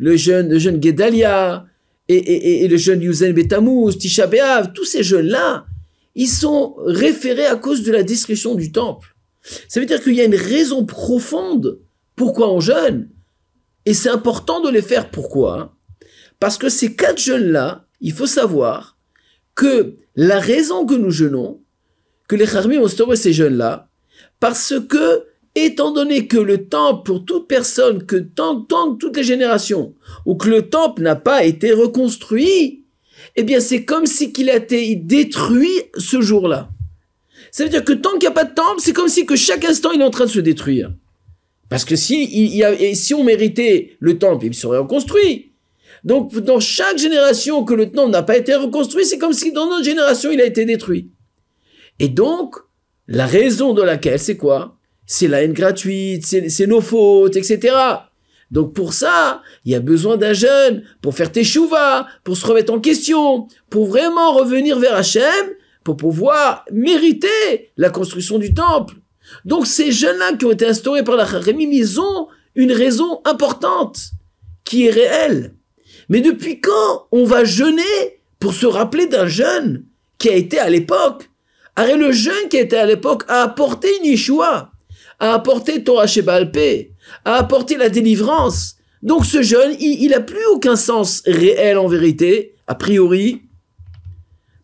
le 0.00 0.16
jeune, 0.16 0.48
le 0.48 0.58
jeune 0.58 0.82
Gedalia, 0.82 1.66
et, 2.08 2.16
et, 2.16 2.64
et, 2.64 2.68
le 2.68 2.76
jeune 2.76 3.02
Yuzen 3.02 3.32
Betamouz, 3.32 3.98
Tisha 3.98 4.26
B'Av, 4.26 4.72
tous 4.72 4.84
ces 4.84 5.02
jeunes-là, 5.02 5.66
ils 6.14 6.28
sont 6.28 6.74
référés 6.84 7.46
à 7.46 7.56
cause 7.56 7.82
de 7.82 7.92
la 7.92 8.02
destruction 8.02 8.54
du 8.54 8.72
temple. 8.72 9.14
Ça 9.68 9.80
veut 9.80 9.86
dire 9.86 10.02
qu'il 10.02 10.14
y 10.14 10.20
a 10.20 10.24
une 10.24 10.34
raison 10.34 10.84
profonde 10.84 11.78
pourquoi 12.16 12.52
on 12.52 12.60
jeûne. 12.60 13.08
Et 13.88 13.94
c'est 13.94 14.10
important 14.10 14.60
de 14.60 14.68
les 14.68 14.82
faire. 14.82 15.10
Pourquoi? 15.10 15.74
Parce 16.40 16.58
que 16.58 16.68
ces 16.68 16.94
quatre 16.94 17.18
jeunes-là, 17.18 17.86
il 18.02 18.12
faut 18.12 18.26
savoir 18.26 18.98
que 19.54 19.94
la 20.14 20.38
raison 20.38 20.84
que 20.84 20.92
nous 20.92 21.10
jeûnons, 21.10 21.62
que 22.28 22.36
les 22.36 22.46
Kharmi 22.46 22.76
ont 22.76 22.86
stoppé 22.86 23.16
ces 23.16 23.32
jeunes-là, 23.32 23.88
parce 24.40 24.74
que 24.90 25.24
étant 25.54 25.90
donné 25.90 26.26
que 26.26 26.36
le 26.36 26.68
temple, 26.68 27.02
pour 27.02 27.24
toute 27.24 27.48
personne, 27.48 28.04
que 28.04 28.16
tant, 28.16 28.60
tant, 28.60 28.94
toutes 28.94 29.16
les 29.16 29.24
générations, 29.24 29.94
ou 30.26 30.36
que 30.36 30.50
le 30.50 30.68
temple 30.68 31.00
n'a 31.00 31.16
pas 31.16 31.44
été 31.44 31.72
reconstruit, 31.72 32.84
eh 33.36 33.42
bien, 33.42 33.58
c'est 33.58 33.86
comme 33.86 34.04
si 34.04 34.34
qu'il 34.34 34.50
a 34.50 34.56
été 34.56 34.96
détruit 34.96 35.84
ce 35.96 36.20
jour-là. 36.20 36.68
Ça 37.52 37.64
veut 37.64 37.70
dire 37.70 37.84
que 37.84 37.94
tant 37.94 38.10
qu'il 38.10 38.20
n'y 38.20 38.26
a 38.26 38.32
pas 38.32 38.44
de 38.44 38.54
temple, 38.54 38.80
c'est 38.80 38.92
comme 38.92 39.08
si 39.08 39.24
que 39.24 39.34
chaque 39.34 39.64
instant, 39.64 39.92
il 39.92 40.02
est 40.02 40.04
en 40.04 40.10
train 40.10 40.26
de 40.26 40.30
se 40.30 40.40
détruire. 40.40 40.92
Parce 41.68 41.84
que 41.84 41.96
si, 41.96 42.62
si 42.94 43.14
on 43.14 43.24
méritait 43.24 43.96
le 44.00 44.18
temple, 44.18 44.46
il 44.46 44.54
serait 44.54 44.78
reconstruit. 44.78 45.52
Donc, 46.04 46.36
dans 46.38 46.60
chaque 46.60 46.98
génération 46.98 47.64
que 47.64 47.74
le 47.74 47.90
temple 47.90 48.12
n'a 48.12 48.22
pas 48.22 48.36
été 48.36 48.54
reconstruit, 48.54 49.04
c'est 49.04 49.18
comme 49.18 49.32
si 49.32 49.52
dans 49.52 49.68
notre 49.68 49.84
génération, 49.84 50.30
il 50.30 50.40
a 50.40 50.46
été 50.46 50.64
détruit. 50.64 51.10
Et 51.98 52.08
donc, 52.08 52.54
la 53.06 53.26
raison 53.26 53.74
de 53.74 53.82
laquelle, 53.82 54.18
c'est 54.18 54.36
quoi? 54.36 54.76
C'est 55.06 55.28
la 55.28 55.42
haine 55.42 55.54
gratuite, 55.54 56.24
c'est 56.26 56.66
nos 56.66 56.80
fautes, 56.80 57.36
etc. 57.36 57.74
Donc 58.50 58.74
pour 58.74 58.92
ça, 58.92 59.42
il 59.64 59.72
y 59.72 59.74
a 59.74 59.80
besoin 59.80 60.16
d'un 60.16 60.32
jeune 60.32 60.82
pour 61.00 61.14
faire 61.14 61.32
tes 61.32 61.44
chouvas, 61.44 62.06
pour 62.24 62.36
se 62.36 62.46
remettre 62.46 62.72
en 62.72 62.80
question, 62.80 63.46
pour 63.70 63.86
vraiment 63.86 64.32
revenir 64.32 64.78
vers 64.78 64.94
Hachem, 64.94 65.54
pour 65.84 65.96
pouvoir 65.96 66.64
mériter 66.70 67.72
la 67.76 67.90
construction 67.90 68.38
du 68.38 68.54
temple. 68.54 68.94
Donc 69.44 69.66
ces 69.66 69.92
jeunes-là 69.92 70.34
qui 70.34 70.44
ont 70.44 70.50
été 70.50 70.66
instaurés 70.66 71.04
par 71.04 71.16
la 71.16 71.26
Chachamim, 71.26 71.70
ils 71.70 72.00
ont 72.00 72.28
une 72.54 72.72
raison 72.72 73.20
importante 73.24 73.98
qui 74.64 74.86
est 74.86 74.90
réelle. 74.90 75.54
Mais 76.08 76.20
depuis 76.20 76.60
quand 76.60 77.06
on 77.12 77.24
va 77.24 77.44
jeûner 77.44 78.20
pour 78.38 78.54
se 78.54 78.66
rappeler 78.66 79.06
d'un 79.06 79.26
jeune 79.26 79.84
qui 80.18 80.28
a 80.28 80.34
été 80.34 80.58
à 80.58 80.68
l'époque? 80.70 81.28
Arrête 81.76 81.96
le 81.96 82.10
jeune 82.12 82.48
qui 82.48 82.56
a 82.56 82.62
été 82.62 82.76
à 82.76 82.86
l'époque 82.86 83.22
a 83.28 83.42
apporté 83.42 83.88
une 83.98 84.06
Yeshua, 84.06 84.72
a 85.20 85.34
apporté 85.34 85.84
Torah 85.84 86.08
Shebalpe, 86.08 86.90
a 87.24 87.36
apporté 87.36 87.76
la 87.76 87.88
délivrance. 87.88 88.76
Donc 89.02 89.24
ce 89.24 89.42
jeune, 89.42 89.76
il 89.78 90.10
n'a 90.10 90.20
plus 90.20 90.44
aucun 90.52 90.74
sens 90.74 91.22
réel 91.24 91.78
en 91.78 91.86
vérité, 91.86 92.56
a 92.66 92.74
priori, 92.74 93.42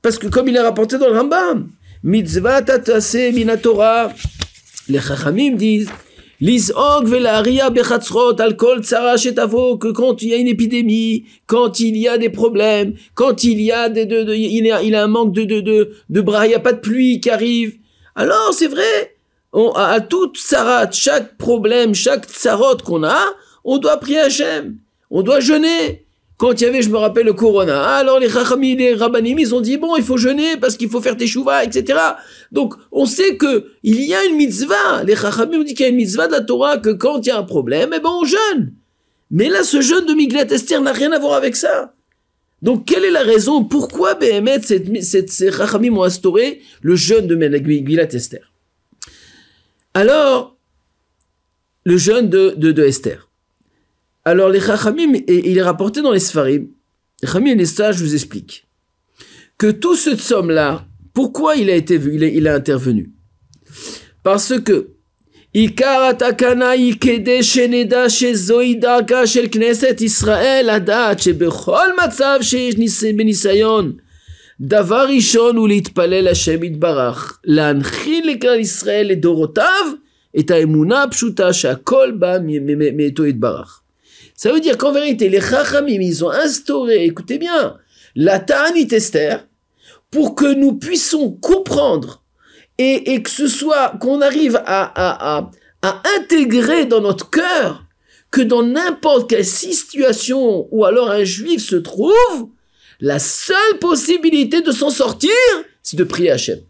parce 0.02 0.18
que 0.18 0.26
comme 0.26 0.49
il 0.49 0.56
est 0.56 0.61
rapporté 0.61 0.99
dans 0.99 1.09
le 1.09 1.16
Rambam, 1.16 1.71
mitzvah 2.02 2.62
tatase 2.62 3.14
minatora, 3.33 4.12
les 4.88 5.00
chachamim 5.00 5.56
disent, 5.56 5.90
L'isog 6.40 7.06
velaria 7.06 7.70
bechatzrot 7.70 8.40
al 8.40 8.56
kol 8.56 8.80
que 8.80 9.92
quand 9.92 10.20
il 10.22 10.28
y 10.28 10.34
a 10.34 10.36
une 10.36 10.48
épidémie, 10.48 11.24
quand 11.46 11.80
il 11.80 11.96
y 11.96 12.08
a 12.08 12.18
des 12.18 12.28
problèmes, 12.28 12.94
quand 13.14 13.44
il 13.44 13.60
y 13.60 13.70
a 13.70 13.88
des, 13.88 14.04
de, 14.04 14.24
de, 14.24 14.34
il, 14.34 14.66
y 14.66 14.70
a, 14.70 14.82
il 14.82 14.94
a 14.94 15.04
un 15.04 15.06
manque 15.06 15.32
de, 15.32 15.44
de, 15.44 15.60
de, 15.60 15.92
de 16.10 16.20
bras, 16.20 16.46
il 16.46 16.50
n'y 16.50 16.54
a 16.54 16.60
pas 16.60 16.72
de 16.72 16.80
pluie 16.80 17.20
qui 17.20 17.30
arrive. 17.30 17.76
Alors 18.16 18.52
c'est 18.52 18.66
vrai, 18.66 19.16
on, 19.52 19.70
à, 19.70 20.00
toute 20.00 20.36
sarat, 20.36 20.90
chaque 20.90 21.38
problème, 21.38 21.94
chaque 21.94 22.26
tsarot 22.26 22.78
qu'on 22.84 23.04
a, 23.04 23.20
on 23.64 23.78
doit 23.78 23.98
prier 23.98 24.18
Hachem, 24.18 24.76
on 25.10 25.22
doit 25.22 25.40
jeûner. 25.40 26.03
Quand 26.36 26.60
il 26.60 26.64
y 26.64 26.66
avait, 26.66 26.82
je 26.82 26.90
me 26.90 26.96
rappelle, 26.96 27.26
le 27.26 27.32
corona, 27.32 27.84
alors 27.96 28.18
les 28.18 28.28
chachamim, 28.28 28.76
les 28.76 28.94
rabbanim, 28.94 29.38
ils 29.38 29.54
ont 29.54 29.60
dit, 29.60 29.76
bon, 29.76 29.94
il 29.96 30.02
faut 30.02 30.16
jeûner 30.16 30.56
parce 30.56 30.76
qu'il 30.76 30.88
faut 30.88 31.00
faire 31.00 31.16
tes 31.16 31.28
chouvas, 31.28 31.62
etc. 31.62 31.98
Donc, 32.50 32.74
on 32.90 33.06
sait 33.06 33.36
que 33.36 33.68
il 33.84 34.00
y 34.04 34.14
a 34.14 34.24
une 34.24 34.36
mitzvah. 34.36 35.04
Les 35.04 35.14
chachamim 35.14 35.60
ont 35.60 35.62
dit 35.62 35.74
qu'il 35.74 35.84
y 35.84 35.88
a 35.88 35.90
une 35.90 35.96
mitzvah 35.96 36.26
de 36.26 36.32
la 36.32 36.40
Torah, 36.40 36.78
que 36.78 36.90
quand 36.90 37.20
il 37.20 37.28
y 37.28 37.30
a 37.30 37.38
un 37.38 37.44
problème, 37.44 37.90
eh 37.94 38.00
ben, 38.00 38.10
on 38.10 38.24
jeûne. 38.24 38.72
Mais 39.30 39.48
là, 39.48 39.62
ce 39.62 39.80
jeûne 39.80 40.06
de 40.06 40.12
Miglat 40.12 40.46
Esther 40.50 40.80
n'a 40.80 40.92
rien 40.92 41.12
à 41.12 41.18
voir 41.20 41.34
avec 41.34 41.54
ça. 41.54 41.94
Donc, 42.62 42.84
quelle 42.84 43.04
est 43.04 43.10
la 43.10 43.22
raison 43.22 43.62
Pourquoi 43.62 44.14
Béhémet, 44.14 44.60
ces 44.62 45.22
chachamim 45.52 45.96
ont 45.96 46.02
instauré 46.02 46.62
le 46.82 46.96
jeûne 46.96 47.28
de 47.28 47.36
Miglat 47.36 48.12
Esther? 48.12 48.50
Alors, 49.92 50.56
le 51.84 51.96
jeûne 51.96 52.28
de 52.28 52.82
Esther. 52.82 53.28
Alors 54.24 54.48
les 54.48 54.60
Chachamim, 54.60 55.12
il 55.28 55.58
est 55.58 55.62
rapporté 55.62 56.00
dans 56.02 56.12
les 56.12 56.20
Sfarim, 56.20 56.68
les 57.22 57.28
Chachamim 57.28 57.54
les 57.54 57.66
sages 57.66 58.00
vous 58.00 58.14
expliquent 58.14 58.66
que 59.58 59.70
tout 59.70 59.96
ce 59.96 60.16
somme-là, 60.16 60.86
pourquoi 61.12 61.56
il 61.56 61.70
a 61.70 61.74
été 61.74 61.98
vu, 61.98 62.14
il 62.16 62.24
a, 62.24 62.26
il 62.28 62.48
a 62.48 62.54
intervenu 62.54 63.12
Parce 64.22 64.58
que 64.60 64.94
דבר 74.60 75.06
ראשון 75.08 75.56
הוא 75.56 75.68
להתפלל 75.68 76.28
השם 76.28 76.62
יתברך 76.62 77.38
להנחיל 77.44 78.30
לכלל 78.30 78.60
ישראל 78.60 79.06
לדורותיו 79.06 79.86
את 80.38 80.50
האמונה 80.50 81.02
הפשוטה 81.02 81.52
שהכל 81.52 82.10
בא 82.18 82.38
מאיתו 82.96 83.26
יתברך 83.26 83.80
ça 84.34 84.52
veut 84.52 84.60
dire 84.60 84.76
qu'en 84.76 84.92
vérité, 84.92 85.28
les 85.28 85.40
Chachamim, 85.40 86.00
ils 86.00 86.24
ont 86.24 86.30
instauré, 86.30 87.04
écoutez 87.04 87.38
bien, 87.38 87.78
la 88.16 88.40
Ta'anit 88.40 88.88
Esther 88.92 89.46
pour 90.10 90.34
que 90.34 90.52
nous 90.52 90.74
puissions 90.74 91.32
comprendre 91.32 92.22
et, 92.78 93.22
que 93.22 93.30
ce 93.30 93.46
soit, 93.46 93.94
qu'on 94.00 94.20
arrive 94.20 94.60
à, 94.66 95.50
intégrer 96.16 96.86
dans 96.86 97.00
notre 97.00 97.30
cœur 97.30 97.84
que 98.30 98.40
dans 98.40 98.62
n'importe 98.64 99.30
quelle 99.30 99.44
situation 99.44 100.66
où 100.72 100.84
alors 100.84 101.10
un 101.10 101.22
juif 101.22 101.64
se 101.64 101.76
trouve, 101.76 102.48
la 103.00 103.18
seule 103.18 103.78
possibilité 103.80 104.60
de 104.60 104.72
s'en 104.72 104.90
sortir, 104.90 105.30
c'est 105.82 105.96
de 105.96 106.04
prier 106.04 106.30
Hachem. 106.30 106.60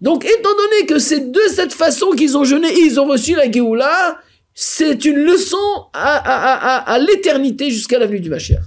Donc, 0.00 0.24
étant 0.24 0.50
donné 0.50 0.86
que 0.86 0.98
c'est 0.98 1.30
de 1.30 1.40
cette 1.48 1.72
façon 1.72 2.10
qu'ils 2.10 2.36
ont 2.36 2.44
jeûné, 2.44 2.68
ils 2.76 2.98
ont 2.98 3.06
reçu 3.06 3.34
la 3.34 3.50
Géoula, 3.50 4.18
c'est 4.54 5.04
une 5.04 5.18
leçon 5.18 5.56
à, 5.92 6.98
l'éternité 7.00 7.70
jusqu'à 7.70 7.98
l'avenue 7.98 8.20
du 8.20 8.30
Mashiach. 8.30 8.62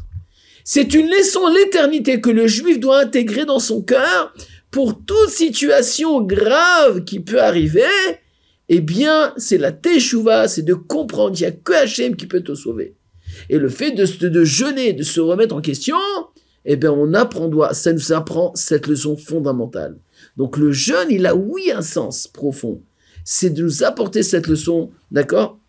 C'est 0.66 0.94
une 0.94 1.10
leçon 1.10 1.46
à 1.46 1.54
l'éternité 1.54 2.20
que 2.20 2.30
le 2.30 2.46
juif 2.46 2.78
doit 2.80 3.00
intégrer 3.00 3.46
dans 3.46 3.60
son 3.60 3.82
cœur 3.82 4.34
pour 4.70 5.02
toute 5.06 5.30
situation 5.30 6.22
grave 6.22 7.06
qui 7.06 7.22
peut 7.22 7.42
arriver. 7.42 7.84
Eh 8.68 8.82
bien, 8.82 9.34
c'est 9.38 9.58
la 9.58 9.72
teshuva, 9.72 10.50
c'est 10.50 10.64
de 10.64 10.74
comprendre 10.74 11.34
qu'il 11.38 11.48
n'y 11.48 11.54
a 11.54 11.56
que 11.56 11.72
Hachem 11.72 12.18
qui 12.18 12.28
peut 12.28 12.42
te 12.42 12.54
sauver. 12.54 12.96
Et 13.50 13.58
le 13.58 13.70
fait 13.70 13.92
de, 13.92 14.28
de 14.28 14.44
jeûner, 14.44 14.92
de 14.92 15.04
se 15.04 15.22
remettre 15.22 15.56
en 15.56 15.62
question, 15.62 15.96
eh 16.66 16.76
bien, 16.76 16.92
on 16.92 17.14
apprend, 17.14 17.50
ça 17.72 17.94
nous 17.94 18.12
apprend 18.12 18.52
cette 18.56 18.88
leçon 18.88 19.16
fondamentale. 19.16 19.98
Donc, 20.36 20.58
le 20.58 20.74
jeûne, 20.74 21.08
il 21.10 21.26
a 21.26 21.34
oui 21.34 21.72
un 21.72 21.82
sens 21.82 22.28
profond. 22.28 22.82
C'est 23.24 23.52
de 23.52 23.64
nous 23.64 23.84
apporter 23.86 24.22
cette 24.22 24.48
leçon, 24.48 24.92
d'accord? 25.12 25.60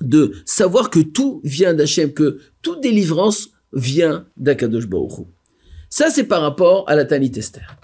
De 0.00 0.32
savoir 0.44 0.90
que 0.90 1.00
tout 1.00 1.40
vient 1.44 1.74
d'Hachem, 1.74 2.12
que 2.12 2.38
toute 2.62 2.82
délivrance 2.82 3.50
vient 3.72 4.26
d'Akadosh 4.36 4.86
Baruch 4.86 5.26
Ça, 5.88 6.10
c'est 6.10 6.24
par 6.24 6.42
rapport 6.42 6.88
à 6.88 6.94
la 6.94 7.04
Tanit 7.04 7.32
Esther. 7.36 7.76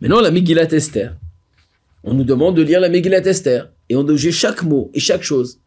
Maintenant, 0.00 0.20
la 0.20 0.30
Megillat 0.30 0.72
Esther. 0.72 1.16
On 2.04 2.14
nous 2.14 2.24
demande 2.24 2.56
de 2.56 2.62
lire 2.62 2.80
la 2.80 2.88
Megillat 2.88 3.26
Esther. 3.26 3.70
Et 3.88 3.96
on 3.96 4.06
juger 4.08 4.32
chaque 4.32 4.62
mot 4.62 4.90
et 4.94 5.00
chaque 5.00 5.22
chose. 5.22 5.60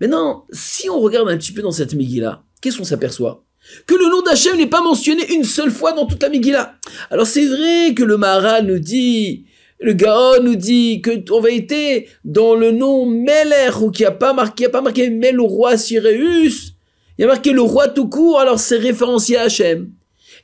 Maintenant, 0.00 0.46
si 0.50 0.90
on 0.90 1.00
regarde 1.00 1.28
un 1.28 1.36
petit 1.36 1.52
peu 1.52 1.62
dans 1.62 1.70
cette 1.70 1.94
Megillah, 1.94 2.42
qu'est-ce 2.60 2.78
qu'on 2.78 2.84
s'aperçoit? 2.84 3.44
Que 3.86 3.94
le 3.94 4.10
nom 4.10 4.22
d'Hachem 4.22 4.56
n'est 4.56 4.66
pas 4.66 4.82
mentionné 4.82 5.32
une 5.32 5.44
seule 5.44 5.70
fois 5.70 5.92
dans 5.92 6.06
toute 6.06 6.22
la 6.22 6.28
Megillah. 6.28 6.74
Alors 7.10 7.26
c'est 7.26 7.46
vrai 7.46 7.94
que 7.94 8.02
le 8.02 8.16
Maharal 8.16 8.66
nous 8.66 8.80
dit 8.80 9.46
le 9.82 9.92
Gaon 9.92 10.42
nous 10.42 10.54
dit 10.54 11.02
que 11.02 11.10
en 11.32 11.40
vérité, 11.40 12.08
dans 12.24 12.54
le 12.54 12.70
nom 12.70 13.06
Meler, 13.06 13.70
ou 13.80 13.90
qui 13.90 14.04
a 14.04 14.10
pas 14.10 14.32
marqué, 14.32 14.66
a 14.66 14.70
pas 14.70 14.80
marqué 14.80 15.10
mais 15.10 15.32
le 15.32 15.42
roi 15.42 15.76
Sireus, 15.76 16.74
il 17.18 17.24
a 17.24 17.28
marqué 17.28 17.52
le 17.52 17.60
roi 17.60 17.88
tout 17.88 18.08
court, 18.08 18.40
alors 18.40 18.58
c'est 18.58 18.78
référencié 18.78 19.36
à 19.36 19.42
Hachem. 19.42 19.90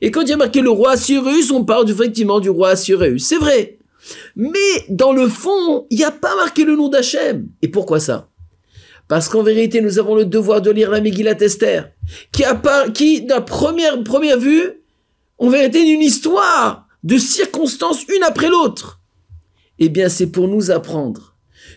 Et 0.00 0.10
quand 0.10 0.22
il 0.22 0.30
y 0.30 0.32
a 0.32 0.36
marqué 0.36 0.60
le 0.60 0.70
roi 0.70 0.96
Sireus, 0.96 1.50
on 1.52 1.64
parle 1.64 1.88
effectivement 1.90 2.40
du 2.40 2.50
roi 2.50 2.76
Sireus. 2.76 3.18
C'est 3.18 3.38
vrai. 3.38 3.78
Mais 4.36 4.84
dans 4.88 5.12
le 5.12 5.28
fond, 5.28 5.86
il 5.90 5.98
n'y 5.98 6.04
a 6.04 6.10
pas 6.10 6.34
marqué 6.36 6.64
le 6.64 6.76
nom 6.76 6.88
d'Hachem. 6.88 7.48
Et 7.62 7.68
pourquoi 7.68 8.00
ça? 8.00 8.28
Parce 9.08 9.28
qu'en 9.28 9.42
vérité, 9.42 9.80
nous 9.80 9.98
avons 9.98 10.14
le 10.14 10.24
devoir 10.24 10.60
de 10.60 10.70
lire 10.70 10.90
la 10.90 11.00
Megillat 11.00 11.40
Esther, 11.40 11.90
qui, 12.30 12.44
a 12.44 12.54
pas, 12.54 12.90
qui, 12.90 13.22
d'un 13.22 13.40
première, 13.40 14.02
première 14.04 14.38
vue, 14.38 14.82
en 15.38 15.48
vérité, 15.48 15.80
une 15.80 16.02
histoire 16.02 16.86
de 17.04 17.16
circonstances 17.16 18.04
une 18.08 18.22
après 18.22 18.48
l'autre. 18.48 18.97
Eh 19.78 19.88
bien, 19.88 20.08
c'est 20.08 20.26
pour 20.28 20.48
nous 20.48 20.70
apprendre 20.70 21.36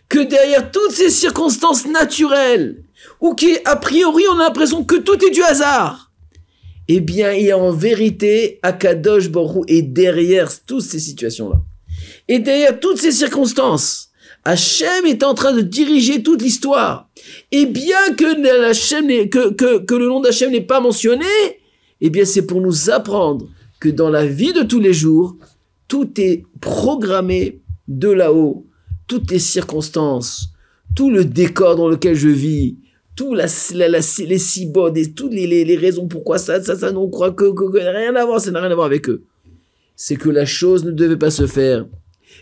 que 0.10 0.20
derrière 0.20 0.72
toutes 0.72 0.92
ces 0.92 1.10
circonstances 1.10 1.88
naturelles, 1.88 2.84
ou 3.20 3.34
qui, 3.34 3.58
a 3.66 3.76
priori, 3.76 4.24
on 4.32 4.40
a 4.40 4.46
l'impression 4.46 4.84
que 4.84 4.96
tout 4.96 5.24
est 5.26 5.32
du 5.32 5.44
hasard, 5.44 6.12
eh 6.88 7.00
bien, 7.00 7.32
il 7.32 7.46
y 7.46 7.52
a 7.52 7.58
en 7.58 7.72
vérité 7.72 8.60
Akadosh 8.64 9.30
Borou 9.30 9.64
et 9.68 9.82
derrière 9.82 10.50
toutes 10.66 10.84
ces 10.84 11.00
situations-là. 11.00 11.62
Et 12.28 12.40
derrière 12.40 12.80
toutes 12.80 12.98
ces 12.98 13.12
circonstances, 13.12 14.10
Hachem 14.44 15.06
est 15.06 15.24
en 15.24 15.34
train 15.34 15.54
de 15.54 15.62
diriger 15.62 16.24
toute 16.24 16.42
l'histoire. 16.42 17.10
Et 17.52 17.66
bien 17.66 18.14
que 18.18 18.26
le 18.26 20.08
nom 20.08 20.20
d'Hachem 20.20 20.52
n'est 20.52 20.62
pas 20.62 20.80
mentionné, 20.80 21.26
eh 22.02 22.10
bien, 22.10 22.26
c'est 22.26 22.46
pour 22.46 22.60
nous 22.60 22.90
apprendre 22.90 23.48
que 23.80 23.90
dans 23.90 24.10
la 24.10 24.26
vie 24.26 24.54
de 24.54 24.64
tous 24.64 24.80
les 24.80 24.94
jours, 24.94 25.36
tout 25.88 26.10
est 26.20 26.44
programmé 26.60 27.61
de 27.98 28.10
là-haut, 28.10 28.66
toutes 29.08 29.32
les 29.32 29.40
circonstances, 29.40 30.54
tout 30.96 31.12
le 31.12 31.26
décor 31.26 31.76
dans 31.76 31.88
lequel 31.88 32.16
je 32.16 32.30
vis, 32.30 32.78
tout 33.16 33.36
les 33.36 34.40
cibodes 34.40 34.98
et 34.98 35.14
toutes 35.14 35.34
les, 35.34 35.76
raisons 35.76 36.08
pourquoi 36.08 36.38
ça, 36.38 36.62
ça, 36.64 36.76
ça, 36.76 36.92
on 36.96 37.10
croit 37.10 37.32
que, 37.32 37.52
que, 37.54 37.78
rien 37.78 38.16
à 38.16 38.26
voir, 38.26 38.40
ça 38.40 38.52
n'a 38.52 38.62
rien 38.62 38.72
à 38.72 38.76
voir 38.76 38.88
avec 38.88 39.10
eux. 39.10 39.24
C'est 39.96 40.16
que 40.16 40.30
la 40.30 40.46
chose 40.46 40.86
ne 40.86 40.92
devait 40.92 41.18
pas 41.18 41.30
se 41.30 41.46
faire. 41.46 41.86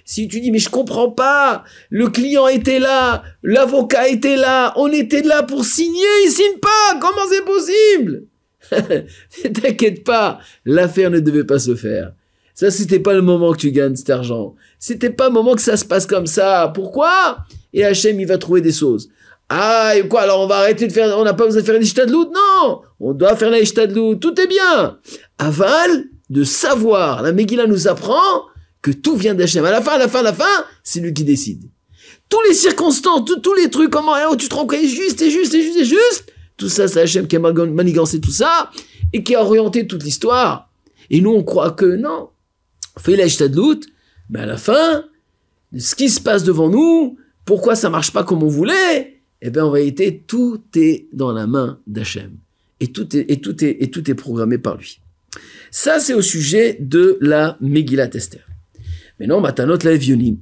Si 0.06 0.27
tu 0.27 0.39
dis, 0.39 0.51
mais 0.51 0.60
je 0.60 0.70
comprends 0.70 1.10
pas, 1.10 1.63
le 1.89 2.08
client 2.10 2.48
était 2.48 2.79
là, 2.79 3.24
l'avocat 3.44 4.08
était 4.08 4.38
là, 4.38 4.74
on 4.75 4.88
était 4.91 5.24
là 5.24 5.44
pour 5.44 5.65
signer, 5.65 6.06
il 6.25 6.29
signe 6.29 6.60
pas, 6.62 7.00
comment 7.01 7.27
c'est 7.29 7.46
possible? 7.46 8.24
T'inquiète 9.62 10.03
pas, 10.03 10.39
l'affaire 10.63 11.10
ne 11.10 11.20
devait 11.20 11.44
pas 11.44 11.60
se 11.60 11.75
faire. 11.75 12.13
Ça, 12.60 12.70
c'était 12.72 13.00
pas 13.00 13.13
le 13.13 13.22
moment 13.22 13.54
que 13.54 13.58
tu 13.58 13.72
gagnes 13.72 13.96
cet 13.96 14.10
argent. 14.10 14.54
C'était 14.80 15.12
pas 15.12 15.30
le 15.30 15.34
moment 15.34 15.56
que 15.56 15.62
ça 15.62 15.78
se 15.78 15.86
passe 15.86 16.06
comme 16.06 16.28
ça. 16.28 16.70
Pourquoi? 16.75 17.38
Et 17.72 17.86
Hachem, 17.86 18.20
il 18.20 18.28
va 18.28 18.38
trouver 18.38 18.60
des 18.60 18.74
choses. 18.74 19.08
Ah, 19.48 19.94
et 19.96 20.06
quoi, 20.06 20.24
alors 20.24 20.42
on 20.42 20.48
va 20.48 20.58
arrêter 20.58 20.86
de 20.86 20.92
faire, 20.92 21.18
on 21.18 21.24
n'a 21.24 21.34
pas 21.34 21.46
besoin 21.46 21.62
de 21.62 21.66
faire 21.66 21.80
l'ishtadlout? 21.80 22.34
Non! 22.34 22.82
On 23.00 23.13
doit 23.13 23.38
faire 23.38 23.50
l'ishtadlout, 23.50 24.16
tout 24.16 24.38
est 24.42 24.48
bien! 24.48 25.00
Aval, 25.38 26.04
de 26.30 26.44
savoir, 26.44 27.22
la 27.22 27.32
Megillah 27.32 27.66
nous 27.66 27.88
apprend 27.88 28.44
que 28.82 28.92
tout 28.92 29.16
vient 29.16 29.36
d'Hachem. 29.36 29.63
À 29.63 29.72
la 29.72 29.82
fin, 29.82 29.94
à 29.94 29.98
la 29.98 30.10
fin, 30.10 30.20
à 30.20 30.24
la 30.24 30.34
fin, 30.34 30.66
c'est 30.84 31.00
lui 31.00 31.13
qui 31.13 31.24
décide. 31.24 31.63
Tous 32.28 32.42
les 32.46 32.54
circonstances, 32.54 33.22
tous 33.42 33.54
les 33.54 33.70
trucs, 33.70 33.89
comment, 33.89 34.16
oh, 34.30 34.36
tu 34.36 34.50
te 34.50 34.56
rends 34.56 34.68
compte, 34.68 34.82
juste, 34.82 35.22
et 35.22 35.32
juste, 35.32 35.54
et 35.54 35.62
juste, 35.62 35.78
et 35.78 35.86
juste, 35.86 36.25
tout 36.58 36.68
ça, 36.68 36.89
c'est 36.89 37.00
Hachem 37.00 37.25
qui 37.25 37.38
a 37.38 37.39
manigancé 37.39 38.20
tout 38.20 38.34
ça, 38.34 38.70
et 39.13 39.24
qui 39.24 39.34
a 39.34 39.46
orienté 39.46 39.88
toute 39.88 40.04
l'histoire. 40.04 40.70
Et 41.10 41.22
nous, 41.22 41.32
on 41.32 41.44
croit 41.44 41.72
que 41.72 41.86
non. 41.86 42.28
Mais 44.29 44.39
à 44.39 44.46
la 44.46 44.58
fin, 44.58 45.05
ce 45.77 45.96
qui 45.96 46.10
se 46.10 46.19
passe 46.19 46.43
devant 46.43 46.69
nous, 46.69 47.17
pourquoi 47.46 47.75
ça 47.75 47.89
marche 47.89 48.12
pas 48.12 48.24
comme 48.24 48.43
on 48.43 48.48
voulait, 48.48 49.22
eh 49.41 49.50
bien 49.50 49.65
en 49.65 49.72
réalité, 49.72 50.24
tout 50.27 50.62
est 50.75 51.08
dans 51.13 51.31
la 51.31 51.48
main 51.48 51.79
d'Hachem. 51.88 52.38
Et 52.79 52.88
tout 52.88 53.15
est, 53.15 53.25
et 53.29 53.41
tout 53.41 53.63
est, 53.63 53.77
et 53.79 53.91
tout 53.91 54.10
est 54.10 54.15
programmé 54.15 54.58
par 54.58 54.77
lui. 54.77 55.00
Ça, 55.72 56.00
c'est 56.00 56.13
au 56.13 56.22
sujet 56.22 56.77
de 56.79 57.17
la 57.22 57.58
Megillat 57.62 58.10
Esther. 58.13 58.46
Maintenant, 59.19 59.41
Matanot 59.41 59.77
la. 59.84 60.38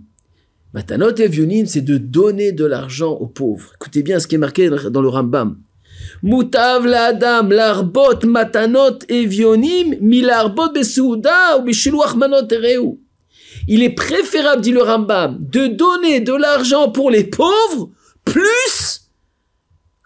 Matanot 0.74 1.16
Evionim, 1.16 1.66
c'est 1.66 1.82
de 1.82 1.98
donner 1.98 2.52
de 2.52 2.66
l'argent 2.66 3.12
aux 3.12 3.28
pauvres. 3.28 3.72
Écoutez 3.76 4.04
bien 4.04 4.20
ce 4.20 4.28
qui 4.28 4.36
est 4.36 4.40
marqué 4.40 4.70
dans 4.70 5.02
le 5.02 5.10
Rambam. 5.10 5.58
Mutav 6.24 6.86
la 6.86 7.12
larbot 7.12 8.26
matanot 8.26 9.00
evionim, 9.08 9.96
milarbot 10.02 10.74
besouda 10.74 11.60
ou 11.60 11.70
ereu. 12.52 12.98
Il 13.68 13.84
est 13.84 13.90
préférable, 13.90 14.62
dit 14.62 14.72
le 14.72 14.82
Rambam, 14.82 15.38
de 15.40 15.68
donner 15.68 16.22
de 16.22 16.34
l'argent 16.34 16.90
pour 16.90 17.12
les 17.12 17.26
pauvres 17.26 17.90
plus 18.24 19.02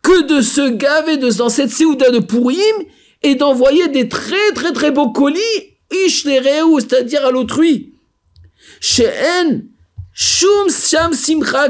que 0.04 0.24
de 0.24 0.42
se 0.42 0.70
gaver 0.70 1.18
de, 1.18 1.30
dans 1.32 1.50
cette 1.50 1.70
Séouda 1.70 2.10
de 2.10 2.20
Pourim 2.20 2.58
et 3.24 3.36
d'envoyer 3.36 3.88
des 3.88 4.10
très 4.10 4.52
très 4.56 4.74
très 4.74 4.92
beaux 4.92 5.12
colis, 5.12 5.40
c'est-à-dire 5.92 7.26
à 7.26 7.32
l'autrui. 7.32 7.94
She'en, 8.80 9.62
shum 10.14 10.70
sham 10.70 11.14
simcha 11.14 11.70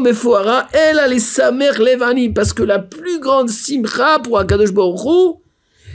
mefoara, 0.00 0.68
les 1.08 2.28
parce 2.30 2.52
que 2.52 2.62
la 2.62 2.78
plus 2.78 3.18
grande 3.18 3.50
simcha 3.50 4.18
pour 4.20 4.38
Akadosh 4.38 4.72
Baruch 4.72 5.38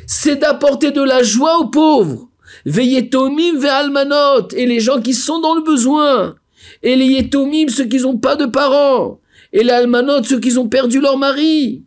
c'est 0.06 0.36
d'apporter 0.36 0.92
de 0.92 1.02
la 1.02 1.24
joie 1.24 1.60
aux 1.60 1.68
pauvres. 1.68 2.30
Veyetomim 2.66 3.58
ve 3.58 3.66
almanot, 3.66 4.50
et 4.56 4.66
les 4.66 4.80
gens 4.80 5.02
qui 5.02 5.14
sont 5.14 5.40
dans 5.40 5.56
le 5.56 5.62
besoin. 5.62 6.36
Et 6.82 6.96
les 6.96 7.06
yetomim, 7.06 7.68
ceux 7.70 7.86
qui 7.86 8.00
n'ont 8.00 8.18
pas 8.18 8.36
de 8.36 8.46
parents 8.46 9.20
et 9.54 9.64
l'almanot, 9.64 10.24
ceux 10.24 10.40
qui 10.40 10.58
ont 10.58 10.68
perdu 10.68 11.00
leur 11.00 11.18
mari. 11.18 11.84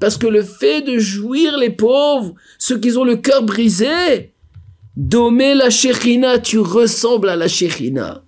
Parce 0.00 0.16
que 0.18 0.26
le 0.26 0.42
fait 0.42 0.80
de 0.82 0.98
jouir 0.98 1.58
les 1.58 1.70
pauvres, 1.70 2.34
ceux 2.58 2.78
qui 2.78 2.96
ont 2.96 3.04
le 3.04 3.16
cœur 3.16 3.42
brisé, 3.42 4.32
domé 5.00 5.54
la 5.54 5.70
shechina, 5.70 6.38
tu 6.38 6.58
ressembles 6.58 7.30
à 7.30 7.36
la 7.36 7.48
shechina. 7.48 8.22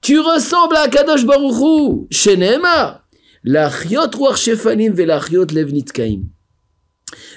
Tu 0.00 0.18
ressembles 0.18 0.76
à 0.76 0.88
Kadosh 0.88 1.26
Baruchou, 1.26 2.08
Shenema. 2.10 3.02
Shefanim 3.46 4.92
ve 4.94 5.04
la 5.04 5.20
chiot 5.20 5.46
levnitkaim. 5.52 6.22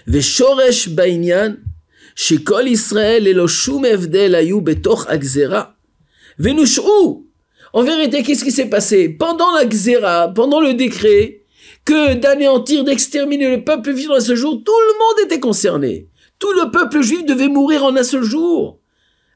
Ve 0.08 0.22
shoresh 0.22 0.88
bainyan, 0.90 1.58
shekol 2.16 2.70
Israël 2.70 3.28
elo 3.28 3.48
shum 3.48 3.84
evdel 3.84 4.36
ayu 4.36 4.62
betoch 4.62 5.06
agzera. 5.10 5.76
Venush'u, 6.40 7.26
en 7.74 7.84
vérité, 7.84 8.24
qu'est-ce 8.24 8.46
qui 8.46 8.52
s'est 8.52 8.70
passé? 8.70 9.10
Pendant 9.10 9.52
la 9.52 9.66
xéra, 9.66 10.30
pendant 10.34 10.62
le 10.62 10.74
décret, 10.74 11.42
que 11.84 12.14
d'anéantir, 12.14 12.86
d'exterminer 12.86 13.50
le 13.50 13.64
peuple 13.66 13.94
en 14.10 14.16
un 14.16 14.20
seul 14.22 14.38
jour, 14.38 14.62
tout 14.64 14.72
le 14.72 15.00
monde 15.00 15.26
était 15.26 15.42
concerné. 15.42 16.08
Tout 16.40 16.54
le 16.54 16.72
peuple 16.72 17.02
juif 17.02 17.26
devait 17.26 17.48
mourir 17.48 17.84
en 17.84 17.96
un 17.96 18.04
seul 18.04 18.24
jour. 18.24 18.80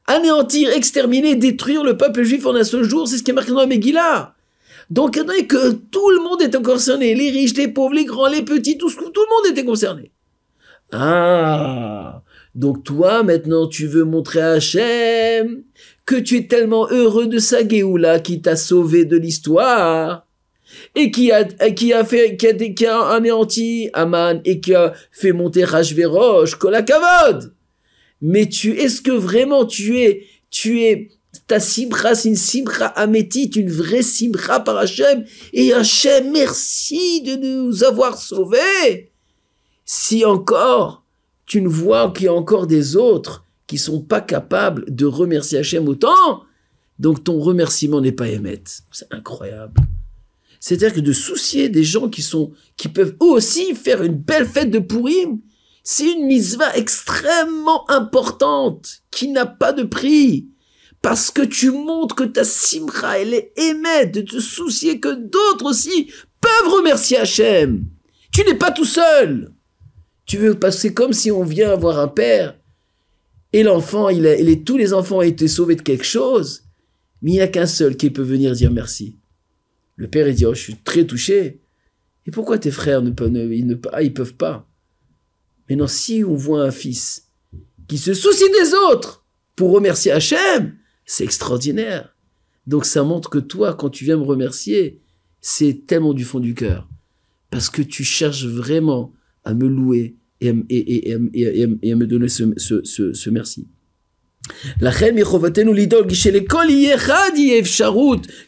Anéantir, 0.06 0.70
exterminer, 0.72 1.36
détruire 1.36 1.84
le 1.84 1.96
peuple 1.96 2.22
juif 2.22 2.46
en 2.46 2.54
un 2.54 2.64
seul 2.64 2.84
jour, 2.84 3.06
c'est 3.06 3.18
ce 3.18 3.22
qui 3.22 3.30
est 3.30 3.34
marqué 3.34 3.52
dans 3.52 3.60
la 3.60 3.66
Megillah. 3.66 4.34
Donc, 4.90 5.14
que 5.14 5.72
tout 5.72 6.10
le 6.10 6.22
monde 6.22 6.42
était 6.42 6.60
concerné, 6.60 7.14
les 7.14 7.30
riches, 7.30 7.54
les 7.54 7.68
pauvres, 7.68 7.94
les 7.94 8.04
grands, 8.04 8.28
les 8.28 8.42
petits, 8.42 8.76
tout, 8.76 8.90
tout 8.90 9.00
le 9.00 9.34
monde 9.34 9.52
était 9.52 9.64
concerné. 9.64 10.10
Ah, 10.92 12.22
donc 12.54 12.84
toi, 12.84 13.22
maintenant, 13.22 13.66
tu 13.66 13.86
veux 13.86 14.04
montrer 14.04 14.40
à 14.40 14.50
Hachem 14.52 15.62
que 16.04 16.16
tu 16.16 16.36
es 16.36 16.46
tellement 16.46 16.86
heureux 16.90 17.26
de 17.26 17.38
sa 17.38 17.66
Géoula 17.66 18.18
qui 18.18 18.42
t'a 18.42 18.56
sauvé 18.56 19.04
de 19.04 19.16
l'histoire 19.16 20.21
et 20.94 21.10
qui 21.10 21.32
a, 21.32 21.44
qui 21.44 21.92
a 21.92 22.04
fait, 22.04 22.36
qui 22.36 22.46
a, 22.46 22.54
qui 22.54 22.86
a 22.86 23.00
anéanti 23.08 23.90
Aman 23.92 24.40
et 24.44 24.60
qui 24.60 24.74
a 24.74 24.92
fait 25.10 25.32
monter 25.32 25.64
Rajverosh, 25.64 26.56
Kolakavod. 26.56 27.54
Mais 28.20 28.48
tu, 28.48 28.72
est-ce 28.78 29.02
que 29.02 29.10
vraiment 29.10 29.66
tu 29.66 30.00
es, 30.00 30.26
tu 30.50 30.82
es, 30.82 31.10
ta 31.46 31.58
simra, 31.58 32.14
c'est 32.14 32.28
une 32.28 32.36
simra 32.36 32.86
amétite, 32.86 33.56
une 33.56 33.70
vraie 33.70 34.02
simra 34.02 34.60
par 34.60 34.76
Hachem? 34.76 35.24
Et 35.52 35.72
Hachem, 35.72 36.30
merci 36.30 37.22
de 37.22 37.36
nous 37.36 37.84
avoir 37.84 38.18
sauvés. 38.18 39.10
Si 39.84 40.24
encore, 40.24 41.04
tu 41.46 41.60
ne 41.60 41.68
vois 41.68 42.12
qu'il 42.12 42.26
y 42.26 42.28
a 42.28 42.34
encore 42.34 42.66
des 42.66 42.96
autres 42.96 43.44
qui 43.66 43.78
sont 43.78 44.00
pas 44.00 44.20
capables 44.20 44.84
de 44.88 45.06
remercier 45.06 45.58
Hachem 45.58 45.88
autant, 45.88 46.42
donc 46.98 47.24
ton 47.24 47.40
remerciement 47.40 48.00
n'est 48.00 48.12
pas 48.12 48.28
émettre. 48.28 48.70
C'est 48.92 49.12
incroyable. 49.12 49.80
C'est-à-dire 50.62 50.94
que 50.94 51.00
de 51.00 51.12
soucier 51.12 51.68
des 51.68 51.82
gens 51.82 52.08
qui 52.08 52.22
sont, 52.22 52.52
qui 52.76 52.86
peuvent 52.86 53.16
eux 53.20 53.32
aussi 53.32 53.74
faire 53.74 54.00
une 54.00 54.14
belle 54.14 54.46
fête 54.46 54.70
de 54.70 54.78
Purim, 54.78 55.40
c'est 55.82 56.12
une 56.12 56.26
mitzvah 56.26 56.76
extrêmement 56.76 57.90
importante, 57.90 59.02
qui 59.10 59.26
n'a 59.26 59.44
pas 59.44 59.72
de 59.72 59.82
prix. 59.82 60.46
Parce 61.02 61.32
que 61.32 61.42
tu 61.42 61.72
montres 61.72 62.14
que 62.14 62.22
ta 62.22 62.44
simra, 62.44 63.18
elle 63.18 63.34
est 63.34 63.52
émette, 63.56 64.14
de 64.14 64.20
te 64.20 64.38
soucier 64.38 65.00
que 65.00 65.12
d'autres 65.12 65.66
aussi 65.66 66.12
peuvent 66.40 66.72
remercier 66.72 67.16
Hachem. 67.16 67.84
Tu 68.32 68.44
n'es 68.44 68.54
pas 68.54 68.70
tout 68.70 68.84
seul. 68.84 69.52
Tu 70.26 70.36
veux 70.36 70.56
passer 70.56 70.94
comme 70.94 71.12
si 71.12 71.32
on 71.32 71.42
vient 71.42 71.72
avoir 71.72 71.98
un 71.98 72.06
père 72.06 72.54
et 73.52 73.64
l'enfant, 73.64 74.10
il, 74.10 74.26
est, 74.26 74.64
tous 74.64 74.76
les 74.76 74.94
enfants 74.94 75.18
ont 75.18 75.22
été 75.22 75.48
sauvés 75.48 75.74
de 75.74 75.82
quelque 75.82 76.04
chose, 76.04 76.62
mais 77.20 77.32
il 77.32 77.34
n'y 77.34 77.40
a 77.40 77.48
qu'un 77.48 77.66
seul 77.66 77.96
qui 77.96 78.10
peut 78.10 78.22
venir 78.22 78.52
dire 78.52 78.70
merci. 78.70 79.18
Le 79.96 80.08
père, 80.08 80.28
il 80.28 80.34
dit, 80.34 80.46
oh, 80.46 80.54
je 80.54 80.60
suis 80.60 80.76
très 80.76 81.04
touché. 81.06 81.60
Et 82.26 82.30
pourquoi 82.30 82.58
tes 82.58 82.70
frères 82.70 83.02
ne 83.02 83.10
peuvent, 83.10 83.34
ils 83.34 83.66
ne 83.66 83.76
ah, 83.92 84.00
peuvent 84.14 84.34
pas? 84.34 84.68
Mais 85.68 85.76
non, 85.76 85.86
si 85.86 86.24
on 86.24 86.34
voit 86.34 86.62
un 86.62 86.70
fils 86.70 87.28
qui 87.88 87.98
se 87.98 88.14
soucie 88.14 88.50
des 88.50 88.74
autres 88.74 89.24
pour 89.56 89.72
remercier 89.72 90.12
Hachem, 90.12 90.76
c'est 91.04 91.24
extraordinaire. 91.24 92.16
Donc 92.66 92.84
ça 92.84 93.02
montre 93.02 93.28
que 93.28 93.38
toi, 93.38 93.74
quand 93.74 93.90
tu 93.90 94.04
viens 94.04 94.16
me 94.16 94.22
remercier, 94.22 95.00
c'est 95.40 95.86
tellement 95.86 96.14
du 96.14 96.24
fond 96.24 96.40
du 96.40 96.54
cœur. 96.54 96.88
Parce 97.50 97.68
que 97.68 97.82
tu 97.82 98.04
cherches 98.04 98.46
vraiment 98.46 99.12
à 99.44 99.54
me 99.54 99.66
louer, 99.66 100.16
et, 100.40 100.50
à 101.12 101.18
me 101.18 102.04
donner 102.04 102.28
ce 102.28 103.30
merci. 103.30 103.68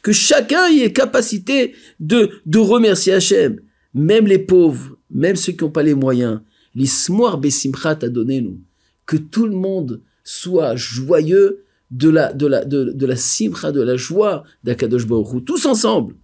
Que 0.02 0.12
chacun 0.12 0.66
ait 0.66 0.92
capacité 0.92 1.74
de, 2.00 2.30
de 2.46 2.58
remercier 2.58 3.12
Hachem, 3.12 3.60
même 3.94 4.26
les 4.26 4.38
pauvres, 4.38 4.96
même 5.10 5.36
ceux 5.36 5.52
qui 5.52 5.64
n'ont 5.64 5.70
pas 5.70 5.82
les 5.82 5.94
moyens. 5.94 6.40
L'ismoir 6.74 7.38
besimchat 7.38 7.98
a 8.02 8.08
donné 8.08 8.40
nous, 8.40 8.60
que 9.06 9.16
tout 9.16 9.46
le 9.46 9.54
monde 9.56 10.00
soit 10.24 10.74
joyeux 10.74 11.64
de 11.90 12.08
la, 12.08 12.32
de 12.32 12.46
la, 12.46 12.64
de, 12.64 13.06
la 13.06 13.16
simcha, 13.16 13.70
de 13.70 13.80
la 13.80 13.96
joie 13.96 14.42
d'Akadosh 14.64 15.06
Baruch 15.06 15.44
tous 15.44 15.66
ensemble. 15.66 16.16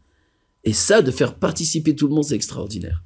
Et 0.64 0.72
ça, 0.72 1.00
de 1.00 1.11
faire 1.11 1.35
participer 1.35 1.94
tout 1.94 2.09
le 2.09 2.14
monde, 2.14 2.24
c'est 2.24 2.35
extraordinaire. 2.35 3.04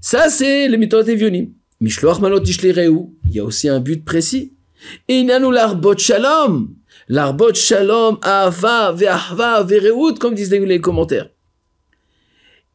Ça, 0.00 0.30
c'est 0.30 0.68
le 0.68 0.78
méthode 0.78 1.08
Evionim. 1.08 1.50
Mishloach 1.80 2.20
malot 2.20 2.42
Il 2.42 3.12
y 3.32 3.38
a 3.38 3.44
aussi 3.44 3.68
un 3.68 3.80
but 3.80 4.04
précis. 4.04 4.54
Et 5.08 5.22
nous 5.22 5.50
l'arbot 5.50 5.96
shalom. 5.96 6.74
L'arbot 7.08 7.54
shalom, 7.54 8.18
ahava, 8.22 8.92
ve'ahva, 8.92 9.62
ve'reut, 9.62 10.14
comme 10.18 10.34
disent 10.34 10.52
les 10.52 10.80
commentaires. 10.80 11.28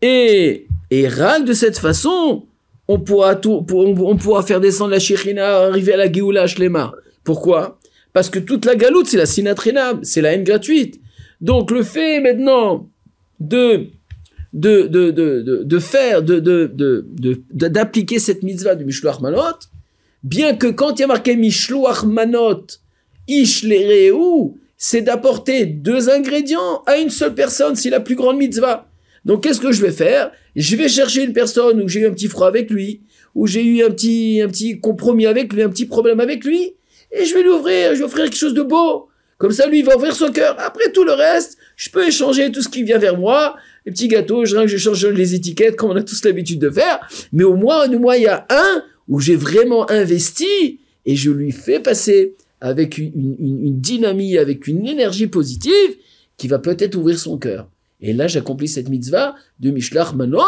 Et, 0.02 0.68
et 0.92 1.08
de 1.08 1.54
cette 1.54 1.78
façon, 1.78 2.46
on 2.88 3.00
pourra 3.00 3.36
tout, 3.36 3.66
on, 3.72 4.18
pourra 4.18 4.44
faire 4.44 4.60
descendre 4.60 4.92
la 4.92 5.00
shirina, 5.00 5.68
arriver 5.68 5.94
à 5.94 5.98
la 5.98 6.12
Géoula 6.12 6.48
Shlema. 6.48 6.94
Pourquoi? 7.24 7.80
Parce 8.14 8.30
que 8.30 8.40
toute 8.40 8.66
la 8.66 8.76
galoute, 8.76 9.08
c'est 9.08 9.18
la 9.18 9.26
sinatrinam, 9.26 10.04
c'est 10.04 10.22
la 10.22 10.34
haine 10.34 10.44
gratuite. 10.44 11.02
Donc 11.42 11.72
le 11.72 11.84
fait 11.84 12.22
maintenant 12.22 12.90
de 13.40 13.88
de, 14.54 14.88
de, 14.88 15.12
de, 15.12 15.64
de 15.64 15.80
faire, 15.80 16.24
de, 16.24 16.40
d'appliquer 17.52 18.20
cette 18.20 18.42
mitzvah 18.42 18.76
du 18.76 18.86
Mishloach 18.86 19.20
Manot, 19.20 19.60
bien 20.26 20.56
que 20.56 20.68
quand 20.68 20.98
il 20.98 21.02
y 21.02 21.04
a 21.04 21.08
marqué 21.08 21.36
Mishloach 21.36 22.04
Manot, 22.04 22.66
Ish 23.28 23.66
c'est 24.78 25.02
d'apporter 25.02 25.66
deux 25.66 26.10
ingrédients 26.10 26.84
à 26.86 26.98
une 26.98 27.10
seule 27.10 27.34
personne, 27.34 27.76
c'est 27.76 27.90
la 27.90 28.02
plus 28.02 28.16
grande 28.16 28.38
mitzvah. 28.38 28.90
Donc 29.24 29.44
qu'est-ce 29.44 29.62
que 29.62 29.72
je 29.72 29.82
vais 29.82 29.92
faire? 29.92 30.32
Je 30.56 30.76
vais 30.76 30.90
chercher 30.90 31.24
une 31.24 31.34
personne 31.34 31.82
où 31.82 31.88
j'ai 31.88 32.02
eu 32.02 32.08
un 32.08 32.12
petit 32.12 32.28
froid 32.28 32.48
avec 32.48 32.70
lui, 32.70 33.02
où 33.36 33.48
j'ai 33.48 33.64
eu 33.64 33.84
un 33.84 33.90
petit, 33.90 34.42
un 34.44 34.48
petit 34.48 34.80
compromis 34.80 35.28
avec 35.28 35.54
lui, 35.54 35.62
un 35.62 35.70
petit 35.70 35.86
problème 35.86 36.20
avec 36.20 36.44
lui, 36.44 36.74
et 37.12 37.24
je 37.24 37.34
vais 37.34 37.44
lui 37.44 37.50
ouvrir, 37.50 37.94
je 37.94 38.00
vais 38.00 38.06
offrir 38.06 38.26
quelque 38.26 38.38
chose 38.38 38.54
de 38.54 38.64
beau. 38.64 39.08
Comme 39.38 39.52
ça, 39.52 39.68
lui, 39.68 39.80
il 39.80 39.86
va 39.86 39.96
ouvrir 39.96 40.16
son 40.16 40.32
cœur. 40.32 40.56
Après 40.60 40.92
tout 40.92 41.04
le 41.04 41.12
reste, 41.12 41.58
je 41.76 41.90
peux 41.90 42.08
échanger 42.08 42.52
tout 42.52 42.62
ce 42.62 42.70
qui 42.70 42.84
vient 42.84 42.98
vers 42.98 43.18
moi, 43.18 43.56
les 43.86 43.92
petits 43.92 44.08
gâteaux, 44.08 44.46
je, 44.46 44.66
je 44.66 44.78
change 44.78 45.06
les 45.06 45.36
étiquettes 45.36 45.76
comme 45.76 45.92
on 45.92 45.96
a 45.96 46.04
tous 46.04 46.24
l'habitude 46.26 46.60
de 46.60 46.70
faire. 46.70 47.00
Mais 47.32 47.44
au 47.44 47.56
moins, 47.56 47.88
au 47.88 48.00
moins, 48.00 48.16
il 48.16 48.24
y 48.24 48.28
a 48.28 48.46
un 48.50 48.84
où 49.08 49.20
j'ai 49.20 49.36
vraiment 49.36 49.90
investi 49.90 50.80
et 51.06 51.16
je 51.16 51.32
lui 51.32 51.52
fais 51.52 51.80
passer 51.80 52.36
avec 52.62 52.98
une, 52.98 53.36
une, 53.40 53.80
dynamique, 53.80 54.38
avec 54.38 54.68
une 54.68 54.88
énergie 54.88 55.28
positive 55.28 55.96
qui 56.38 56.48
va 56.48 56.60
peut-être 56.60 56.96
ouvrir 56.96 57.20
son 57.20 57.38
cœur. 57.38 57.70
Et 58.02 58.14
là, 58.14 58.28
j'accomplis 58.28 58.68
cette 58.68 58.90
mitzvah 58.90 59.36
de 59.60 59.72
Mishlach 59.72 60.14
Manot. 60.14 60.40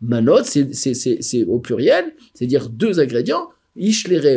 Manot, 0.00 0.44
c'est 0.44 1.44
au 1.44 1.58
pluriel, 1.58 2.12
c'est-à-dire 2.34 2.68
deux 2.68 3.00
ingrédients, 3.00 3.48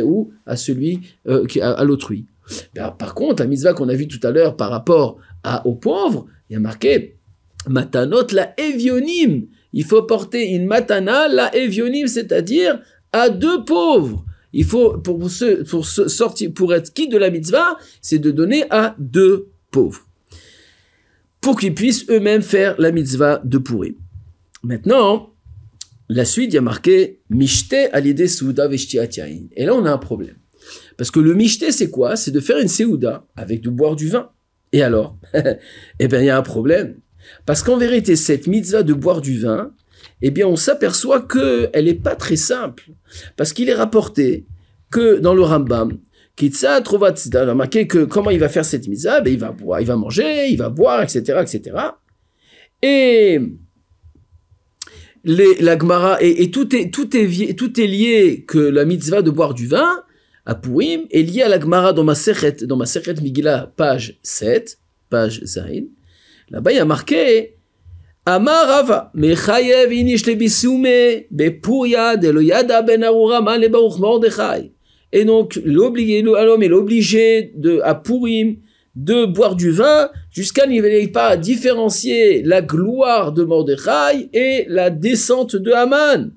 ou 0.04 0.32
à 0.46 0.56
celui, 0.56 1.00
euh, 1.28 1.46
à, 1.62 1.84
l'autrui. 1.84 2.26
Par 2.74 3.14
contre, 3.14 3.42
la 3.42 3.48
mitzvah 3.48 3.72
qu'on 3.72 3.88
a 3.88 3.94
vue 3.94 4.08
tout 4.08 4.24
à 4.26 4.30
l'heure 4.30 4.56
par 4.56 4.70
rapport 4.70 5.18
à, 5.42 5.66
aux 5.66 5.74
pauvres, 5.74 6.26
il 6.48 6.54
y 6.54 6.56
a 6.56 6.60
marqué 6.60 7.16
Matanot 7.68 8.26
la 8.32 8.54
evionim. 8.58 9.46
Il 9.72 9.84
faut 9.84 10.02
porter 10.02 10.50
une 10.50 10.66
matana 10.66 11.28
la 11.28 11.54
evionim, 11.54 12.06
c'est-à-dire 12.06 12.80
à 13.12 13.28
deux 13.28 13.64
pauvres. 13.64 14.24
Il 14.52 14.64
faut, 14.64 14.98
pour, 14.98 15.30
se, 15.30 15.62
pour 15.62 15.86
sortir, 15.86 16.52
pour 16.52 16.74
être 16.74 16.92
quitte 16.92 17.12
de 17.12 17.18
la 17.18 17.30
mitzvah, 17.30 17.76
c'est 18.02 18.18
de 18.18 18.30
donner 18.30 18.64
à 18.70 18.96
deux 18.98 19.48
pauvres. 19.70 20.06
Pour 21.40 21.58
qu'ils 21.58 21.74
puissent 21.74 22.08
eux-mêmes 22.10 22.42
faire 22.42 22.74
la 22.78 22.90
mitzvah 22.90 23.40
de 23.44 23.58
pourri. 23.58 23.96
Maintenant, 24.62 25.32
la 26.08 26.24
suite, 26.24 26.52
il 26.52 26.56
y 26.56 26.58
a 26.58 26.62
marqué 26.62 27.20
Mishte 27.30 27.76
alide 27.92 28.26
souda 28.26 28.68
Et 28.72 29.64
là, 29.64 29.74
on 29.74 29.84
a 29.84 29.92
un 29.92 29.98
problème. 29.98 30.36
Parce 30.96 31.10
que 31.10 31.20
le 31.20 31.34
mishte, 31.34 31.70
c'est 31.70 31.88
quoi? 31.88 32.16
C'est 32.16 32.32
de 32.32 32.40
faire 32.40 32.58
une 32.58 32.68
seouda 32.68 33.26
avec 33.36 33.60
de 33.60 33.70
boire 33.70 33.96
du 33.96 34.08
vin. 34.08 34.30
Et 34.72 34.82
alors? 34.82 35.16
Eh 35.98 36.08
bien, 36.08 36.20
il 36.20 36.26
y 36.26 36.30
a 36.30 36.36
un 36.36 36.42
problème. 36.42 36.96
Parce 37.46 37.62
qu'en 37.62 37.76
vérité, 37.76 38.16
cette 38.16 38.46
mitzvah 38.46 38.82
de 38.82 38.92
boire 38.92 39.20
du 39.20 39.38
vin, 39.38 39.72
eh 40.22 40.30
bien, 40.30 40.46
on 40.46 40.56
s'aperçoit 40.56 41.22
qu'elle 41.22 41.84
n'est 41.84 41.94
pas 41.94 42.14
très 42.14 42.36
simple. 42.36 42.90
Parce 43.36 43.52
qu'il 43.52 43.68
est 43.68 43.74
rapporté 43.74 44.46
que 44.90 45.18
dans 45.18 45.34
le 45.34 45.42
Rambam, 45.42 45.98
Kitsa 46.36 46.80
Trovat, 46.82 47.14
a 47.34 47.54
marqué 47.54 47.86
que 47.86 48.04
comment 48.04 48.30
il 48.30 48.38
va 48.38 48.48
faire 48.48 48.64
cette 48.64 48.88
mitzvah 48.88 49.20
ben, 49.20 49.32
il 49.32 49.38
va 49.38 49.52
boire, 49.52 49.80
il 49.80 49.86
va 49.86 49.96
manger, 49.96 50.48
il 50.48 50.56
va 50.56 50.68
boire, 50.68 51.02
etc., 51.02 51.38
etc. 51.42 51.76
Et 52.82 53.40
les, 55.24 55.54
la 55.60 55.78
Gemara, 55.78 56.18
et, 56.22 56.50
tout, 56.50 56.74
est, 56.74 56.90
tout, 56.92 57.14
est, 57.16 57.54
tout 57.58 57.80
est 57.80 57.86
lié 57.86 58.44
que 58.46 58.58
la 58.58 58.84
mitzvah 58.84 59.22
de 59.22 59.30
boire 59.30 59.54
du 59.54 59.66
vin, 59.66 60.02
à 60.46 60.54
Purim, 60.54 61.02
est 61.10 61.22
lié 61.22 61.42
à 61.42 61.48
la 61.48 61.60
Gemara 61.60 61.92
dans 61.92 62.04
ma 62.04 62.14
Sechet, 62.14 62.64
dans 62.66 62.76
ma 62.76 62.86
Sechet 62.86 63.14
Migila, 63.20 63.72
page 63.76 64.18
7, 64.22 64.78
page 65.10 65.44
Zain. 65.44 65.84
Là-bas, 66.48 66.72
il 66.72 66.76
y 66.76 66.80
a 66.80 66.84
marqué 66.84 67.59
Amar 68.26 68.66
Rava, 68.66 69.10
Mechayev 69.14 69.92
inish 69.92 70.26
lebisume, 70.26 71.26
bepuria 71.30 72.16
de 72.16 72.28
lo 72.28 72.40
yada 72.40 72.82
ben 72.82 73.02
arurama 73.02 73.56
le 73.58 73.68
baruch 73.68 73.98
mordechai. 73.98 74.72
Et 75.12 75.24
donc, 75.24 75.58
l'homme 75.64 75.96
est 75.96 76.72
obligé 76.72 77.52
de, 77.56 77.80
à 77.82 77.94
Purim 77.94 78.56
de 78.94 79.24
boire 79.24 79.56
du 79.56 79.70
vin 79.70 80.10
jusqu'à 80.30 80.66
n'arrive 80.66 81.10
pas 81.10 81.28
à 81.28 81.36
différencier 81.36 82.42
la 82.42 82.62
gloire 82.62 83.32
de 83.32 83.44
Mordechai 83.44 84.28
et 84.32 84.66
la 84.68 84.90
descente 84.90 85.56
de 85.56 85.72
Haman. 85.72 86.32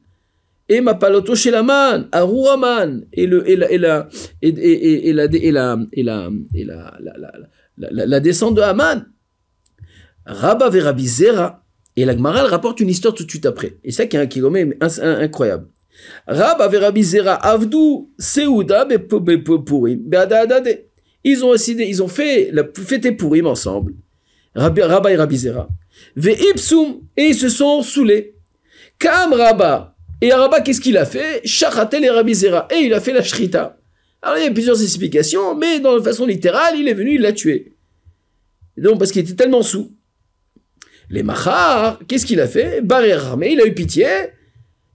Et 0.70 0.82
ma 0.82 0.96
paloto 0.96 1.36
chez 1.36 1.54
Aruraman, 1.54 3.06
et 3.12 3.28
le, 3.28 3.48
et 3.50 3.56
la, 3.56 3.70
et 3.70 3.78
la, 3.78 4.08
et, 4.42 4.48
et, 4.50 5.10
et 5.10 5.14
la, 5.14 5.26
et 5.26 5.52
la, 5.52 5.78
et 5.92 6.04
la, 6.04 6.30
et 6.56 6.64
la, 6.64 6.98
la, 7.00 7.32
la, 7.78 8.06
la 8.06 8.20
descente 8.20 8.56
de 8.56 8.62
Haman. 8.62 9.06
Rabba 10.26 10.70
Verabi 10.70 11.06
Zera, 11.06 11.63
et 11.96 12.06
la 12.06 12.16
Gemara 12.16 12.44
rapporte 12.44 12.80
une 12.80 12.90
histoire 12.90 13.14
tout 13.14 13.24
de 13.24 13.30
suite 13.30 13.46
après. 13.46 13.78
Et 13.84 13.92
ça 13.92 14.06
qui 14.06 14.18
est, 14.18 14.28
qui 14.28 14.40
est 14.40 15.04
incroyable. 15.04 15.68
Rabba 16.28 16.68
Verabi 16.68 17.04
Zera, 17.04 17.34
Avdu 17.36 18.08
Seuda 18.18 18.86
Bepurim, 18.86 20.00
Beadadade. 20.00 20.86
Ils 21.24 21.46
ont 21.46 21.52
décidé, 21.52 21.86
ils 21.86 22.02
ont 22.02 22.08
fait 22.08 22.50
la 22.52 22.64
fête 22.64 23.16
Purim 23.18 23.48
ensemble. 23.48 23.94
Rabba 24.56 25.12
et 25.12 25.16
Rabbi 25.16 25.38
Zera. 25.38 25.68
Ve 26.16 26.30
ipsum, 26.50 27.02
et 27.16 27.28
ils 27.28 27.36
se 27.36 27.50
sont 27.50 27.82
saoulés. 27.82 28.36
Kam 29.00 29.34
Rabba. 29.34 29.96
Et 30.22 30.34
Rabba, 30.34 30.62
qu'est-ce 30.62 30.82
qu'il 30.82 30.98
a 30.98 31.06
fait? 31.06 31.42
Shachatel 31.46 32.04
et 32.04 32.10
Rabbi 32.10 32.34
Zera. 32.34 32.68
Et 32.72 32.86
il 32.86 32.94
a 32.94 33.00
fait 33.00 33.14
la 33.14 33.24
shrita. 33.24 33.78
Alors 34.22 34.38
il 34.38 34.46
y 34.46 34.48
a 34.48 34.52
plusieurs 34.52 34.82
explications, 34.82 35.54
mais 35.56 35.80
dans 35.80 35.96
la 35.96 36.02
façon 36.02 36.26
littérale, 36.26 36.76
il 36.78 36.88
est 36.88 36.94
venu, 36.94 37.16
il 37.16 37.22
l'a 37.22 37.34
tué. 37.34 37.74
donc 38.78 38.98
parce 38.98 39.12
qu'il 39.12 39.22
était 39.22 39.36
tellement 39.36 39.62
sous. 39.62 39.92
Les 41.10 41.24
Machar, 41.24 42.00
qu'est-ce 42.08 42.26
qu'il 42.26 42.40
a 42.40 42.48
fait? 42.48 42.82
Baré 42.82 43.14
il 43.42 43.62
a 43.62 43.66
eu 43.66 43.74
pitié. 43.74 44.08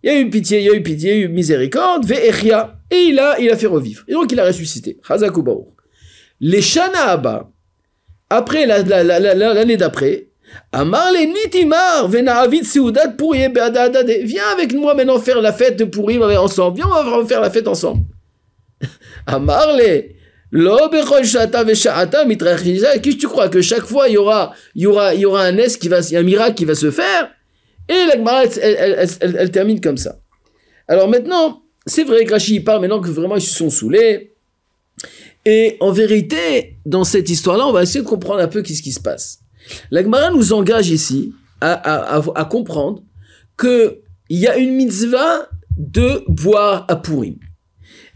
Il 0.03 0.11
a 0.11 0.19
eu 0.19 0.31
pitié, 0.31 0.61
il 0.61 0.71
a 0.71 0.75
eu 0.75 0.83
pitié, 0.83 1.17
il 1.17 1.23
a 1.23 1.25
eu 1.27 1.29
miséricorde. 1.29 2.05
Ve 2.07 2.15
Et 2.91 2.97
il 2.97 3.19
a, 3.19 3.57
fait 3.57 3.67
revivre. 3.67 4.05
Et 4.09 4.13
donc 4.13 4.31
il 4.33 4.41
a 4.41 4.45
ressuscité. 4.47 4.99
Les 6.41 6.63
Shana 6.63 7.21
après 8.31 8.67
l'année 8.67 9.77
d'après, 9.77 10.29
Amar 10.73 11.13
les 11.13 11.27
Nitimar, 11.27 12.09
Venaavit 12.09 12.65
Seudat 12.65 13.09
Pourim, 13.09 13.53
Viens 13.53 14.49
avec 14.53 14.75
moi 14.75 14.95
maintenant 14.95 15.19
faire 15.19 15.41
la 15.41 15.53
fête 15.53 15.79
de 15.79 15.85
Pourim 15.85 16.23
ensemble. 16.23 16.77
Viens, 16.77 16.87
on 16.87 17.21
va 17.21 17.27
faire 17.27 17.41
la 17.41 17.51
fête 17.51 17.69
ensemble. 17.69 18.03
Amar 19.27 19.77
les 19.77 20.18
qui 23.03 23.19
tu 23.19 23.29
crois 23.29 23.49
que 23.49 23.61
chaque 23.61 23.85
fois 23.85 24.09
il 24.09 24.15
y 24.15 24.17
aura, 24.17 24.55
il 24.75 24.83
y 24.83 24.87
aura, 24.87 25.15
il 25.15 25.21
y 25.21 25.27
aura 25.27 25.43
un 25.45 25.59
es 25.59 25.69
qui 25.79 25.89
va, 25.89 25.99
un 25.99 26.23
miracle 26.23 26.55
qui 26.55 26.65
va 26.65 26.75
se 26.75 26.91
faire? 26.91 27.31
Et 27.89 28.07
la 28.07 28.45
elle, 28.45 29.09
elle, 29.21 29.37
elle, 29.39 29.51
termine 29.51 29.81
comme 29.81 29.97
ça. 29.97 30.19
Alors 30.87 31.09
maintenant, 31.09 31.63
c'est 31.87 32.05
vrai 32.05 32.25
que 32.25 32.33
Rashi 32.33 32.61
parle 32.61 32.83
maintenant 32.83 33.01
que 33.01 33.09
vraiment 33.09 33.37
ils 33.37 33.43
se 33.43 33.55
sont 33.55 33.71
saoulés. 33.71 34.35
Et 35.45 35.77
en 35.81 35.93
vérité, 35.93 36.77
dans 36.85 37.05
cette 37.05 37.31
histoire-là, 37.31 37.67
on 37.67 37.73
va 37.73 37.83
essayer 37.83 38.03
de 38.03 38.09
comprendre 38.09 38.41
un 38.41 38.49
peu 38.49 38.63
ce 38.65 38.83
qui 38.83 38.93
se 38.93 39.01
passe. 39.01 39.41
La 39.91 40.03
Gemara 40.03 40.31
nous 40.31 40.53
engage 40.53 40.91
ici 40.91 41.33
à, 41.61 42.47
comprendre 42.51 43.03
qu'il 43.59 43.99
y 44.31 44.47
a 44.47 44.57
une 44.57 44.75
mitzvah 44.75 45.49
de 45.77 46.25
boire 46.29 46.85
à 46.89 46.97
Purim. 46.97 47.37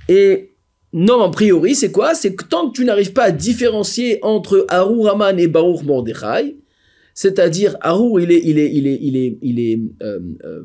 Et 0.09 0.52
non, 0.93 1.23
a 1.23 1.31
priori, 1.31 1.75
c'est 1.75 1.91
quoi? 1.91 2.15
C'est 2.15 2.35
que 2.35 2.45
tant 2.45 2.69
que 2.69 2.77
tu 2.77 2.85
n'arrives 2.85 3.13
pas 3.13 3.25
à 3.25 3.31
différencier 3.31 4.19
entre 4.23 4.67
Arur 4.69 5.09
Haman 5.09 5.39
et 5.39 5.49
Baruch 5.49 5.83
Mordechai, 5.85 6.57
c'est-à-dire 7.15 7.77
Arur, 7.81 8.21
il 8.21 8.31
est, 8.31 8.43
il 8.45 8.59
est, 8.59 8.73
il 8.73 8.87
est, 8.87 8.99
il 9.01 9.17
est, 9.17 9.39
il 9.43 9.61
est, 9.61 9.81
euh, 10.03 10.21
euh, 10.45 10.63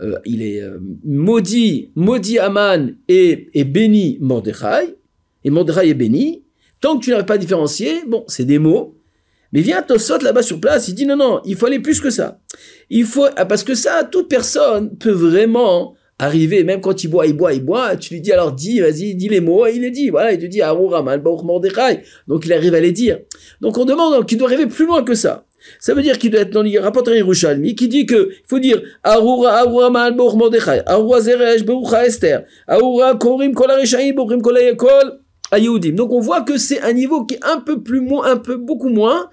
euh, 0.00 0.18
il 0.24 0.42
est 0.42 0.62
maudit, 1.04 1.90
maudit 1.94 2.38
Haman 2.38 2.96
et, 3.08 3.48
et 3.54 3.64
béni 3.64 4.18
Mordechai, 4.20 4.96
et 5.44 5.50
Mordechai 5.50 5.88
est 5.88 5.94
béni. 5.94 6.44
Tant 6.80 6.98
que 6.98 7.04
tu 7.04 7.10
n'arrives 7.10 7.26
pas 7.26 7.34
à 7.34 7.38
différencier, 7.38 8.02
bon, 8.06 8.24
c'est 8.28 8.44
des 8.44 8.58
mots. 8.58 8.96
Mais 9.52 9.62
viens, 9.62 9.82
Tosot 9.82 10.18
là-bas 10.18 10.42
sur 10.42 10.60
place, 10.60 10.88
il 10.88 10.94
dit 10.94 11.06
non, 11.06 11.16
non, 11.16 11.40
il 11.44 11.56
faut 11.56 11.66
aller 11.66 11.80
plus 11.80 12.00
que 12.00 12.10
ça. 12.10 12.40
Il 12.90 13.04
faut, 13.04 13.26
ah, 13.36 13.46
parce 13.46 13.64
que 13.64 13.74
ça, 13.74 14.04
toute 14.04 14.28
personne 14.28 14.96
peut 14.96 15.10
vraiment 15.10 15.94
arriver, 16.18 16.64
même 16.64 16.80
quand 16.80 17.04
il 17.04 17.08
boit, 17.08 17.26
il 17.26 17.34
boit, 17.34 17.52
il 17.52 17.64
boit, 17.64 17.96
tu 17.96 18.14
lui 18.14 18.20
dis 18.20 18.32
alors 18.32 18.52
dis, 18.52 18.80
vas-y, 18.80 19.14
dis 19.14 19.28
les 19.28 19.40
mots, 19.40 19.66
et 19.66 19.74
il 19.74 19.82
les 19.82 19.90
dit, 19.90 20.08
voilà, 20.08 20.32
il 20.32 20.38
te 20.38 20.46
dit 20.46 20.60
donc 22.26 22.46
il 22.46 22.52
arrive 22.52 22.74
à 22.74 22.80
les 22.80 22.92
dire. 22.92 23.18
Donc 23.60 23.76
on 23.78 23.84
demande 23.84 24.26
qu'il 24.26 24.38
doit 24.38 24.48
arriver 24.48 24.66
plus 24.66 24.86
loin 24.86 25.02
que 25.02 25.14
ça. 25.14 25.46
Ça 25.80 25.94
veut 25.94 26.02
dire 26.02 26.18
qu'il 26.18 26.30
doit 26.30 26.42
être 26.42 26.50
dans 26.50 26.62
le 26.62 26.78
rapport 26.78 27.08
Yerushalmi 27.08 27.74
qui 27.74 27.88
dit 27.88 28.06
que 28.06 28.30
il 28.30 28.46
faut 28.46 28.58
dire 28.58 28.80
Arura 29.02 29.58
Arura 29.58 29.90
Ma'al 29.90 30.14
Mordechai, 30.14 30.82
Arura 30.86 31.20
Zeresh 31.20 31.62
Esther, 32.06 32.44
Arura 32.68 33.16
Korim 33.16 33.52
Kol 33.52 33.70
Arishaim 33.70 34.12
Borim 34.14 34.40
Kol 34.40 34.58
Kol 34.76 35.20
à 35.50 35.60
Donc 35.60 36.12
on 36.12 36.20
voit 36.20 36.42
que 36.42 36.58
c'est 36.58 36.80
un 36.82 36.92
niveau 36.92 37.24
qui 37.24 37.34
est 37.34 37.44
un 37.44 37.60
peu 37.60 37.82
plus 37.82 38.00
moins, 38.00 38.26
un 38.30 38.36
peu 38.36 38.56
beaucoup 38.56 38.88
moins 38.88 39.28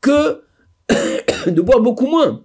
que 0.00 0.40
de 1.46 1.60
boire 1.60 1.80
beaucoup 1.80 2.06
moins. 2.06 2.42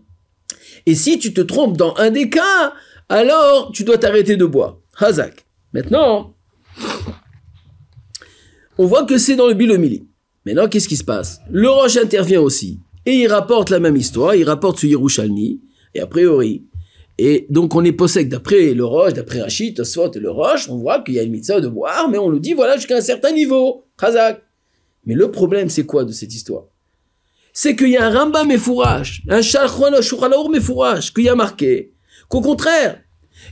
Et 0.86 0.96
si 0.96 1.20
tu 1.20 1.34
te 1.34 1.42
trompes 1.42 1.78
dans 1.78 1.94
un 1.98 2.12
des 2.12 2.30
cas, 2.30 2.74
alors 3.10 3.72
tu 3.74 3.84
dois 3.84 3.98
t'arrêter 3.98 4.38
de 4.38 4.46
boire. 4.46 4.78
Hazak. 4.98 5.46
Maintenant, 5.74 6.36
on 8.78 8.86
voit 8.86 9.04
que 9.04 9.18
c'est 9.18 9.36
dans 9.36 9.48
le 9.48 9.54
Bilomili. 9.54 10.08
Maintenant, 10.46 10.68
qu'est-ce 10.68 10.88
qui 10.88 10.98
se 10.98 11.04
passe? 11.04 11.42
Le 11.50 11.70
Roche 11.70 11.98
intervient 11.98 12.42
aussi. 12.42 12.80
Et 13.06 13.14
il 13.14 13.28
rapporte 13.28 13.70
la 13.70 13.80
même 13.80 13.96
histoire, 13.96 14.36
il 14.36 14.44
rapporte 14.44 14.80
ce 14.80 14.88
Yerushalmi, 14.88 15.62
et 15.96 16.00
a 16.00 16.08
priori. 16.08 16.66
Et 17.18 17.48
donc 17.50 17.76
on 17.76 17.84
est 17.84 17.92
possède 17.92 18.30
d'après 18.30 18.74
le 18.74 18.86
Roche, 18.86 19.14
d'après 19.14 19.42
Rachid, 19.42 19.76
Tosfot 19.76 20.12
et 20.12 20.20
le 20.20 20.30
Roche, 20.30 20.70
on 20.70 20.78
voit 20.78 21.02
qu'il 21.02 21.16
y 21.16 21.20
a 21.20 21.24
une 21.24 21.32
mitzvah 21.32 21.60
de 21.60 21.68
boire, 21.68 22.08
mais 22.10 22.18
on 22.18 22.30
nous 22.30 22.40
dit 22.40 22.54
voilà 22.54 22.78
jusqu'à 22.78 22.98
un 22.98 23.02
certain 23.02 23.32
niveau, 23.32 23.86
Khazak. 23.98 24.42
Mais 25.06 25.16
le 25.16 25.32
problème, 25.32 25.70
c'est 25.70 25.86
quoi 25.86 26.04
de 26.04 26.12
cette 26.12 26.34
histoire? 26.34 26.66
C'est 27.52 27.76
qu'il 27.76 27.90
y 27.90 27.98
a 27.98 28.06
un 28.06 28.18
Rambam 28.18 28.52
fourrage, 28.58 29.24
un 29.28 29.42
mes 30.50 30.60
fourrage, 30.60 31.14
qu'il 31.14 31.24
y 31.24 31.30
a 31.30 31.36
marqué 31.36 31.94
qu'au 32.30 32.42
contraire, 32.42 33.00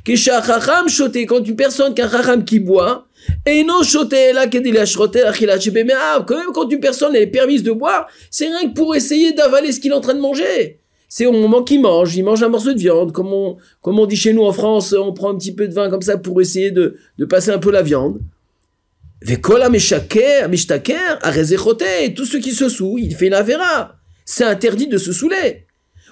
quand 0.06 1.46
une 1.46 1.56
personne, 1.56 1.94
qu'un 1.94 2.10
Chacham 2.10 2.46
qui 2.46 2.60
boit, 2.60 3.08
et 3.46 3.64
non 3.64 3.82
quand 3.84 6.38
même 6.38 6.52
quand 6.54 6.70
une 6.70 6.80
personne 6.80 7.16
est 7.16 7.28
permise 7.28 7.64
de 7.64 7.72
boire, 7.72 8.08
c'est 8.32 8.48
rien 8.48 8.70
que 8.70 8.74
pour 8.74 8.96
essayer 8.96 9.34
d'avaler 9.34 9.72
ce 9.72 9.80
qu'il 9.80 9.92
est 9.92 9.96
en 9.96 10.02
train 10.02 10.14
de 10.14 10.22
manger. 10.22 10.80
C'est 11.10 11.26
au 11.26 11.32
moment 11.32 11.64
qu'il 11.64 11.82
mange, 11.82 12.16
il 12.16 12.24
mange 12.24 12.44
un 12.44 12.50
morceau 12.50 12.74
de 12.74 12.80
viande, 12.80 13.14
comme 13.14 13.32
on, 13.32 13.58
comme 13.82 14.00
on 14.00 14.06
dit 14.06 14.18
chez 14.18 14.34
nous 14.34 14.44
en 14.44 14.52
France, 14.52 14.94
on 14.98 15.14
prend 15.14 15.32
un 15.32 15.38
petit 15.38 15.54
peu 15.54 15.68
de 15.68 15.74
vin 15.74 15.90
comme 15.90 16.02
ça 16.02 16.18
pour 16.18 16.42
essayer 16.42 16.72
de, 16.72 16.98
de 17.18 17.26
passer 17.26 17.52
un 17.52 17.60
peu 17.60 17.72
la 17.72 17.82
viande. 17.82 18.20
Vekola 19.22 19.70
meshaker, 19.70 20.50
et 22.04 22.14
tout 22.14 22.26
ce 22.26 22.38
qui 22.38 22.52
se 22.52 22.70
saoule, 22.70 23.02
il 23.02 23.16
fait 23.16 23.28
une 23.28 23.34
avéra. 23.34 23.96
C'est 24.26 24.44
interdit 24.44 24.88
de 24.88 24.98
se 24.98 25.14
saouler. 25.14 25.67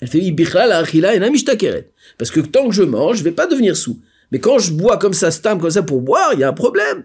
elle 0.00 0.08
fait 0.08 0.34
Parce 2.18 2.30
que 2.30 2.40
tant 2.40 2.68
que 2.68 2.74
je 2.74 2.82
mange, 2.82 3.18
je 3.18 3.24
vais 3.24 3.32
pas 3.32 3.46
devenir 3.46 3.76
sous. 3.76 3.98
Mais 4.32 4.40
quand 4.40 4.58
je 4.58 4.72
bois 4.72 4.96
comme 4.98 5.14
ça, 5.14 5.30
stam 5.30 5.60
comme 5.60 5.70
ça 5.70 5.82
pour 5.82 6.00
boire, 6.02 6.30
il 6.34 6.40
y 6.40 6.44
a 6.44 6.48
un 6.48 6.52
problème. 6.52 7.04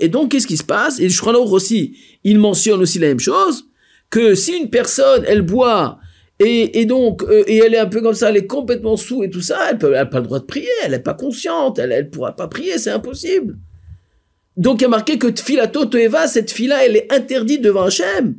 Et 0.00 0.08
donc, 0.08 0.30
qu'est-ce 0.30 0.46
qui 0.46 0.56
se 0.56 0.64
passe? 0.64 0.98
Et 0.98 1.08
le 1.08 1.38
aussi, 1.38 1.96
il 2.24 2.38
mentionne 2.38 2.80
aussi 2.80 2.98
la 2.98 3.08
même 3.08 3.20
chose, 3.20 3.66
que 4.08 4.34
si 4.34 4.56
une 4.56 4.70
personne, 4.70 5.24
elle 5.26 5.42
boit 5.42 5.98
et, 6.38 6.84
donc, 6.84 7.22
euh, 7.22 7.44
et 7.46 7.58
elle 7.58 7.74
est 7.74 7.78
un 7.78 7.86
peu 7.86 8.02
comme 8.02 8.14
ça, 8.14 8.28
elle 8.28 8.36
est 8.36 8.46
complètement 8.46 8.98
sous 8.98 9.22
et 9.22 9.30
tout 9.30 9.40
ça, 9.40 9.70
elle 9.70 9.90
n'a 9.90 10.04
pas 10.04 10.18
le 10.18 10.26
droit 10.26 10.38
de 10.38 10.44
prier, 10.44 10.68
elle 10.84 10.90
n'est 10.90 10.98
pas 10.98 11.14
consciente, 11.14 11.78
elle 11.78 11.88
ne 11.88 12.02
pourra 12.02 12.36
pas 12.36 12.46
prier, 12.46 12.76
c'est 12.76 12.90
impossible. 12.90 13.56
Donc 14.58 14.80
il 14.80 14.82
y 14.82 14.84
a 14.84 14.88
marqué 14.88 15.18
que 15.18 15.28
Tfilato 15.28 15.86
Toeva, 15.86 16.26
cette 16.26 16.50
fila, 16.50 16.84
elle 16.84 16.96
est 16.96 17.10
interdite 17.10 17.62
devant 17.62 17.84
Hachem. 17.84 18.36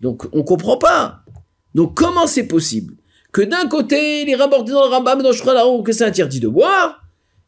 Donc 0.00 0.26
on 0.32 0.42
comprend 0.42 0.76
pas. 0.76 1.22
Donc 1.74 1.96
comment 1.96 2.26
c'est 2.26 2.46
possible 2.46 2.94
que 3.32 3.42
d'un 3.42 3.68
côté, 3.68 4.22
il 4.22 4.28
est 4.28 4.34
rapporté 4.34 4.72
dans 4.72 4.82
le 4.82 4.90
Rambam, 4.90 5.22
dans 5.22 5.30
le 5.30 5.82
que 5.82 5.92
c'est 5.92 6.04
interdit 6.04 6.40
de 6.40 6.48
boire, 6.48 7.00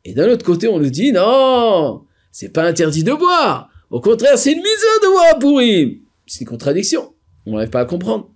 et 0.04 0.14
d'un 0.14 0.28
autre 0.28 0.44
côté, 0.44 0.68
on 0.68 0.78
nous 0.78 0.90
dit 0.90 1.12
non, 1.12 2.04
c'est 2.30 2.50
pas 2.50 2.64
interdit 2.64 3.04
de 3.04 3.12
boire. 3.12 3.68
Au 3.90 4.00
contraire, 4.00 4.38
c'est 4.38 4.52
une 4.52 4.62
mise 4.62 4.84
de 5.02 5.12
boire 5.12 5.38
pourri. 5.38 6.02
C'est 6.26 6.42
une 6.42 6.48
contradiction. 6.48 7.14
On 7.46 7.52
n'arrive 7.52 7.70
pas 7.70 7.80
à 7.80 7.84
comprendre. 7.84 8.30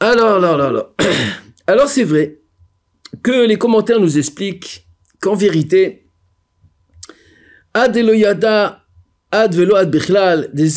Alors, 0.00 0.36
alors, 0.36 0.60
alors, 0.60 0.94
alors 1.66 1.88
c'est 1.88 2.04
vrai 2.04 2.40
que 3.22 3.46
les 3.46 3.56
commentaires 3.56 4.00
nous 4.00 4.16
expliquent 4.16 4.86
qu'en 5.20 5.34
vérité, 5.34 6.06
Ad 7.74 7.96
Eloyada, 7.96 8.84
Ad 9.30 9.54
Velo 9.54 9.76
Ad 9.76 9.90
Bechlal, 9.90 10.50
des 10.54 10.68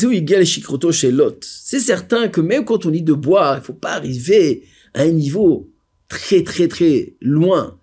chez 0.92 1.10
Lot. 1.10 1.38
C'est 1.42 1.80
certain 1.80 2.28
que 2.28 2.40
même 2.40 2.64
quand 2.64 2.84
on 2.84 2.90
dit 2.90 3.02
de 3.02 3.14
boire, 3.14 3.58
il 3.58 3.64
faut 3.64 3.72
pas 3.72 3.92
arriver 3.92 4.64
à 4.94 5.02
un 5.02 5.10
niveau 5.10 5.70
très 6.08 6.42
très 6.42 6.68
très 6.68 7.14
loin 7.22 7.78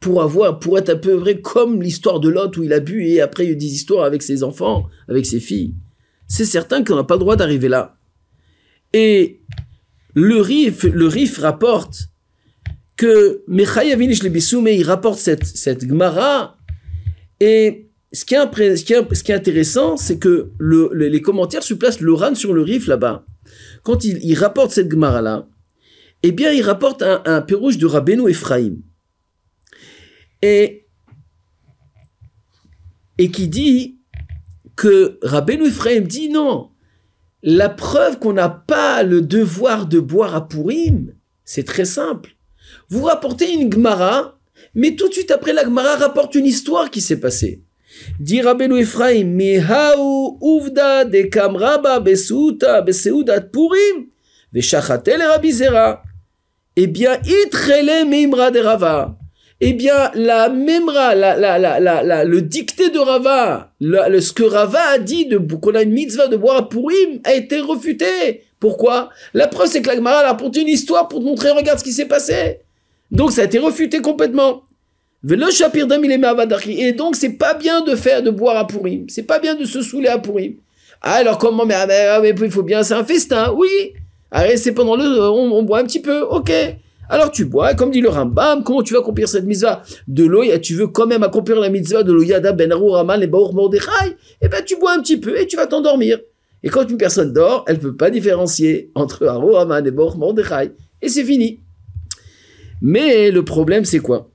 pour 0.00 0.22
avoir, 0.22 0.58
pour 0.58 0.78
être 0.78 0.88
à 0.88 0.96
peu 0.96 1.20
près 1.20 1.40
comme 1.40 1.82
l'histoire 1.82 2.20
de 2.20 2.30
Lot 2.30 2.56
où 2.56 2.62
il 2.62 2.72
a 2.72 2.80
bu 2.80 3.04
et 3.06 3.20
après 3.20 3.44
il 3.44 3.46
y 3.48 3.50
a 3.50 3.52
eu 3.52 3.56
des 3.56 3.74
histoires 3.74 4.04
avec 4.04 4.22
ses 4.22 4.42
enfants, 4.42 4.88
avec 5.08 5.26
ses 5.26 5.40
filles. 5.40 5.74
C'est 6.26 6.46
certain 6.46 6.82
qu'on 6.82 6.96
n'a 6.96 7.04
pas 7.04 7.14
le 7.14 7.20
droit 7.20 7.36
d'arriver 7.36 7.68
là. 7.68 7.96
Et 8.94 9.40
le 10.14 10.40
Rif, 10.40 10.84
le 10.84 11.06
Rif 11.06 11.38
rapporte 11.38 12.08
que 12.96 13.42
Mechayavinish 13.46 14.22
le 14.22 14.70
il 14.70 14.82
rapporte 14.84 15.18
cette, 15.18 15.44
cette 15.44 15.86
Gemara. 15.86 16.56
Et 17.40 17.85
ce 18.16 18.24
qui 18.24 18.34
est, 18.34 19.34
intéressant, 19.34 19.98
c'est 19.98 20.18
que 20.18 20.50
le, 20.58 20.88
les 20.94 21.20
commentaires 21.20 21.62
se 21.62 21.74
placent 21.74 22.00
le 22.00 22.14
Ran 22.14 22.34
sur 22.34 22.54
le 22.54 22.62
Rif 22.62 22.86
là-bas. 22.86 23.26
Quand 23.82 24.04
il, 24.04 24.34
rapporte 24.34 24.70
cette 24.70 24.90
Gemara-là, 24.90 25.46
eh 26.22 26.32
bien, 26.32 26.50
il 26.50 26.62
rapporte 26.62 27.02
un, 27.02 27.22
un 27.26 27.40
de 27.40 27.86
Rabbeinu 27.86 28.30
Ephraim. 28.30 28.76
Et, 30.40 30.86
et 33.18 33.30
qui 33.30 33.48
dit 33.48 33.98
que 34.76 35.18
Rabbeinu 35.20 35.66
Ephraim 35.66 36.00
dit 36.00 36.30
non, 36.30 36.70
la 37.42 37.68
preuve 37.68 38.18
qu'on 38.18 38.32
n'a 38.32 38.48
pas 38.48 39.02
le 39.02 39.20
devoir 39.20 39.86
de 39.86 40.00
boire 40.00 40.34
à 40.34 40.48
Purim, 40.48 41.12
c'est 41.44 41.64
très 41.64 41.84
simple. 41.84 42.34
Vous 42.88 43.04
rapportez 43.04 43.52
une 43.52 43.70
Gemara, 43.70 44.40
mais 44.74 44.96
tout 44.96 45.08
de 45.08 45.12
suite 45.12 45.30
après 45.30 45.52
la 45.52 45.64
Gemara 45.64 45.96
rapporte 45.96 46.34
une 46.34 46.46
histoire 46.46 46.90
qui 46.90 47.02
s'est 47.02 47.20
passée. 47.20 47.65
Dit 48.20 48.42
Rabbeinu 48.42 48.78
Ephraim, 48.78 49.24
Mihaou 49.24 50.38
uvda 50.42 51.04
de 51.04 51.22
kamraba 51.28 52.00
besouta 52.00 52.80
beseudat 52.82 53.52
Purim, 53.52 54.08
veshachatel 54.52 55.22
rabizera. 55.22 56.02
Eh 56.76 56.86
bien, 56.86 57.18
itrele 57.24 58.04
meimra 58.04 58.50
de 58.50 58.60
Rava 58.60 59.16
eh 59.60 59.72
bien, 59.72 60.10
la 60.14 60.50
memra, 60.50 61.14
la, 61.14 61.34
la, 61.36 61.58
la, 61.58 61.80
la, 61.80 62.24
le 62.24 62.42
dicté 62.42 62.90
de 62.90 62.98
Rava, 62.98 63.72
le, 63.80 64.20
ce 64.20 64.32
que 64.32 64.42
Rava 64.42 64.80
a 64.92 64.98
dit 64.98 65.26
de 65.26 65.38
qu'on 65.38 65.74
a 65.74 65.82
une 65.82 65.92
mitzvah 65.92 66.26
de 66.26 66.36
boire 66.36 66.68
Purim 66.68 67.20
a 67.24 67.32
été 67.32 67.60
refuté. 67.60 68.42
Pourquoi? 68.60 69.08
La 69.32 69.48
preuve, 69.48 69.68
c'est 69.68 69.80
que 69.80 69.88
la 69.88 70.10
a 70.10 70.28
apporté 70.28 70.60
une 70.60 70.68
histoire 70.68 71.08
pour 71.08 71.20
te 71.20 71.24
montrer, 71.24 71.50
regarde 71.50 71.78
ce 71.78 71.84
qui 71.84 71.92
s'est 71.92 72.06
passé. 72.06 72.60
Donc, 73.10 73.32
ça 73.32 73.42
a 73.42 73.44
été 73.44 73.58
refuté 73.58 74.00
complètement. 74.00 74.62
Et 75.24 76.92
donc, 76.92 77.16
c'est 77.16 77.30
pas 77.30 77.54
bien 77.54 77.80
de 77.80 77.96
faire, 77.96 78.22
de 78.22 78.30
boire 78.30 78.56
à 78.56 78.66
Purim. 78.66 79.06
C'est 79.08 79.24
pas 79.24 79.38
bien 79.38 79.54
de 79.54 79.64
se 79.64 79.82
saouler 79.82 80.08
à 80.08 80.18
Purim. 80.18 80.54
Ah, 81.02 81.14
alors 81.14 81.38
comment 81.38 81.66
mais, 81.66 81.74
ah, 81.74 81.86
mais, 81.86 82.06
ah, 82.10 82.20
mais, 82.20 82.34
il 82.38 82.50
faut 82.50 82.62
bien, 82.62 82.82
c'est 82.82 82.94
un 82.94 83.04
festin. 83.04 83.52
Oui. 83.56 83.94
Allez, 84.30 84.56
c'est 84.56 84.72
pendant 84.72 84.96
le, 84.96 85.04
on, 85.04 85.52
on 85.52 85.62
boit 85.62 85.80
un 85.80 85.84
petit 85.84 86.00
peu. 86.00 86.20
Ok. 86.22 86.52
Alors 87.08 87.30
tu 87.30 87.44
bois, 87.44 87.74
comme 87.74 87.92
dit 87.92 88.00
le 88.00 88.08
Rambam, 88.08 88.64
comment 88.64 88.82
tu 88.82 88.94
vas 88.94 89.00
accomplir 89.00 89.28
cette 89.28 89.44
mitzvah 89.44 89.82
de 90.08 90.24
l'eau 90.24 90.42
Tu 90.60 90.74
veux 90.74 90.88
quand 90.88 91.06
même 91.06 91.22
accomplir 91.22 91.60
la 91.60 91.68
mitzvah 91.68 92.02
de 92.02 92.12
l'Oyada 92.12 92.52
Ben 92.52 92.72
Raman 92.72 93.22
et 93.22 93.28
Baour 93.28 93.54
Mordechai? 93.54 94.16
Eh 94.42 94.48
ben 94.48 94.60
tu 94.64 94.76
bois 94.76 94.92
un 94.92 95.00
petit 95.00 95.16
peu 95.16 95.38
et 95.40 95.46
tu 95.46 95.56
vas 95.56 95.68
t'endormir. 95.68 96.18
Et 96.64 96.68
quand 96.68 96.88
une 96.90 96.96
personne 96.96 97.32
dort, 97.32 97.64
elle 97.68 97.76
ne 97.76 97.80
peut 97.80 97.96
pas 97.96 98.10
différencier 98.10 98.90
entre 98.96 99.24
Raman 99.24 99.86
et 99.86 99.90
Baour 99.92 100.18
Mordechai. 100.18 100.72
Et 101.00 101.08
c'est 101.08 101.22
fini. 101.22 101.60
Mais 102.82 103.30
le 103.30 103.44
problème, 103.44 103.84
c'est 103.84 104.00
quoi? 104.00 104.28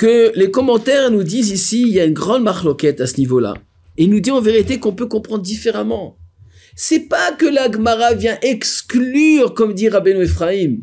Que 0.00 0.32
les 0.34 0.50
commentaires 0.50 1.10
nous 1.10 1.24
disent 1.24 1.50
ici, 1.50 1.82
il 1.82 1.88
y 1.88 2.00
a 2.00 2.06
une 2.06 2.14
grande 2.14 2.42
marloquette 2.42 3.02
à 3.02 3.06
ce 3.06 3.18
niveau-là. 3.18 3.52
Et 3.98 4.04
il 4.04 4.10
nous 4.10 4.20
dit 4.20 4.30
en 4.30 4.40
vérité 4.40 4.80
qu'on 4.80 4.94
peut 4.94 5.08
comprendre 5.08 5.42
différemment. 5.42 6.16
C'est 6.74 7.00
pas 7.00 7.32
que 7.32 7.44
la 7.44 7.70
Gemara 7.70 8.14
vient 8.14 8.38
exclure, 8.40 9.52
comme 9.52 9.74
dit 9.74 9.90
Rabbeinu 9.90 10.22
Ephraim, 10.22 10.76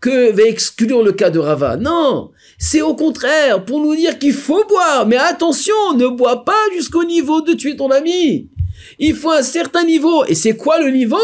que 0.00 0.32
va 0.32 0.42
exclure 0.42 1.04
le 1.04 1.12
cas 1.12 1.30
de 1.30 1.38
Rava. 1.38 1.76
Non, 1.76 2.32
c'est 2.58 2.82
au 2.82 2.96
contraire 2.96 3.64
pour 3.64 3.78
nous 3.80 3.94
dire 3.94 4.18
qu'il 4.18 4.32
faut 4.32 4.64
boire. 4.66 5.06
Mais 5.06 5.16
attention, 5.16 5.94
ne 5.94 6.08
bois 6.08 6.44
pas 6.44 6.60
jusqu'au 6.74 7.04
niveau 7.04 7.42
de 7.42 7.52
tuer 7.52 7.76
ton 7.76 7.92
ami. 7.92 8.50
Il 8.98 9.14
faut 9.14 9.30
un 9.30 9.44
certain 9.44 9.84
niveau. 9.84 10.24
Et 10.24 10.34
c'est 10.34 10.56
quoi 10.56 10.80
le 10.80 10.90
niveau? 10.90 11.18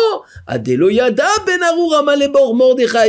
Adeloyada 0.46 1.26
ben 1.44 1.58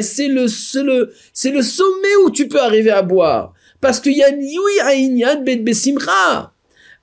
C'est 0.02 0.28
le, 0.28 0.48
c'est 0.48 0.84
le, 0.84 1.14
c'est 1.34 1.52
le 1.52 1.62
sommet 1.62 2.16
où 2.26 2.32
tu 2.32 2.48
peux 2.48 2.60
arriver 2.60 2.90
à 2.90 3.04
boire. 3.04 3.54
Parce 3.82 4.00
qu'il 4.00 4.18
y 4.18 4.24
a 4.24 4.32
Niui 4.32 5.44
ben 5.46 5.64
Besimra. 5.64 6.54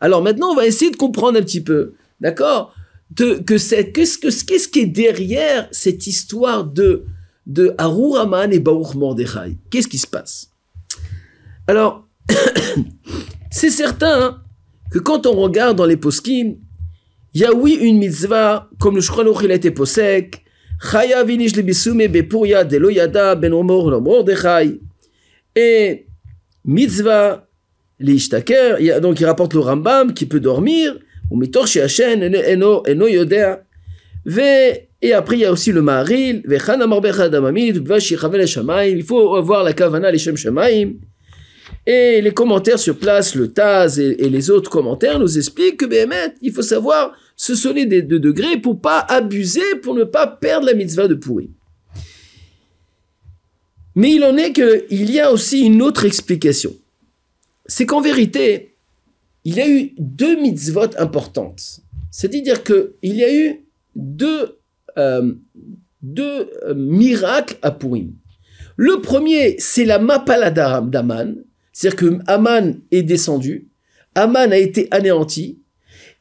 Alors 0.00 0.22
maintenant, 0.22 0.50
on 0.50 0.54
va 0.54 0.66
essayer 0.66 0.90
de 0.90 0.96
comprendre 0.96 1.38
un 1.38 1.42
petit 1.42 1.62
peu. 1.62 1.94
D'accord? 2.20 2.74
Que 3.16 3.58
c'est 3.58 3.92
qu'est-ce 3.92 4.18
que 4.18 4.70
qui 4.70 4.80
est 4.80 4.86
derrière 4.86 5.68
cette 5.70 6.06
histoire 6.06 6.64
de 6.64 7.04
de 7.46 7.74
Haruraman 7.78 8.52
et 8.52 8.58
Baruch 8.58 8.94
Mordechai? 8.94 9.58
Qu'est-ce 9.70 9.88
qui 9.88 9.98
se 9.98 10.06
passe? 10.06 10.50
Alors 11.66 12.08
C'est 13.50 13.70
certain 13.70 14.42
que 14.90 14.98
quand 14.98 15.26
on 15.26 15.36
regarde 15.36 15.76
dans 15.76 15.86
les 15.86 15.96
poskim, 15.96 16.56
il 17.34 17.40
y 17.40 17.44
a 17.44 17.52
oui 17.52 17.78
une 17.80 17.98
mitzvah, 17.98 18.68
comme 18.80 18.96
le 18.96 19.00
Shulchan 19.00 19.32
il 19.62 19.74
posek, 19.74 20.44
Chaya 20.80 21.22
vinish 21.22 21.54
lebisume 21.54 22.08
bepuria 22.08 22.64
de 22.64 22.76
loyada 22.78 23.36
ben 23.36 23.52
omor 23.52 24.00
mordechai. 24.00 24.80
Et 25.54 26.06
mitzvah 26.64 27.46
l'ishtaker, 28.00 29.00
donc 29.00 29.20
il 29.20 29.26
rapporte 29.26 29.54
le 29.54 29.60
Rambam 29.60 30.14
qui 30.14 30.26
peut 30.26 30.40
dormir, 30.40 30.96
ou 31.30 31.36
mitor 31.36 31.66
shehachen 31.66 32.22
eno 32.22 32.82
eno 32.86 33.08
yodea. 33.08 33.60
Et 35.04 35.12
après, 35.12 35.36
il 35.36 35.40
y 35.40 35.44
a 35.44 35.52
aussi 35.52 35.70
le 35.70 35.82
Maharil, 35.82 36.42
il 36.46 36.60
faut 39.02 39.42
voir 39.42 39.62
la 39.62 39.74
Kavana, 39.74 40.10
les 40.10 40.16
Shem 40.16 40.34
Shemaim. 40.34 40.94
Et 41.86 42.22
les 42.22 42.30
commentaires 42.30 42.78
sur 42.78 42.98
place, 42.98 43.34
le 43.34 43.48
Taz 43.48 44.00
et, 44.00 44.14
les 44.14 44.50
autres 44.50 44.70
commentaires 44.70 45.18
nous 45.18 45.36
expliquent 45.36 45.76
que 45.76 45.84
Béhémet, 45.84 46.32
il 46.40 46.52
faut 46.52 46.62
savoir 46.62 47.12
se 47.36 47.54
sonner 47.54 47.84
des 47.84 48.00
deux 48.00 48.18
degrés 48.18 48.56
pour 48.56 48.80
pas 48.80 49.00
abuser, 49.00 49.74
pour 49.82 49.94
ne 49.94 50.04
pas 50.04 50.26
perdre 50.26 50.64
la 50.64 50.72
mitzvah 50.72 51.06
de 51.06 51.14
pourri. 51.14 51.50
Mais 53.94 54.12
il 54.12 54.24
en 54.24 54.36
est 54.36 54.52
qu'il 54.52 55.10
y 55.10 55.20
a 55.20 55.30
aussi 55.30 55.60
une 55.60 55.82
autre 55.82 56.04
explication. 56.04 56.74
C'est 57.66 57.86
qu'en 57.86 58.00
vérité, 58.00 58.76
il 59.44 59.54
y 59.54 59.60
a 59.60 59.68
eu 59.68 59.92
deux 59.98 60.40
mitzvot 60.40 60.98
importantes. 60.98 61.80
C'est-à-dire 62.10 62.62
qu'il 62.62 62.92
y 63.02 63.24
a 63.24 63.34
eu 63.34 63.64
deux, 63.94 64.58
euh, 64.98 65.32
deux 66.02 66.50
euh, 66.64 66.74
miracles 66.74 67.56
à 67.62 67.70
Purim. 67.70 68.12
Le 68.76 69.00
premier, 69.00 69.56
c'est 69.58 69.84
la 69.84 69.98
Mapala 69.98 70.50
d'Aman, 70.50 71.36
c'est-à-dire 71.72 71.98
que 71.98 72.18
Aman 72.26 72.80
est 72.90 73.02
descendu, 73.02 73.68
Aman 74.14 74.52
a 74.52 74.58
été 74.58 74.88
anéanti, 74.90 75.60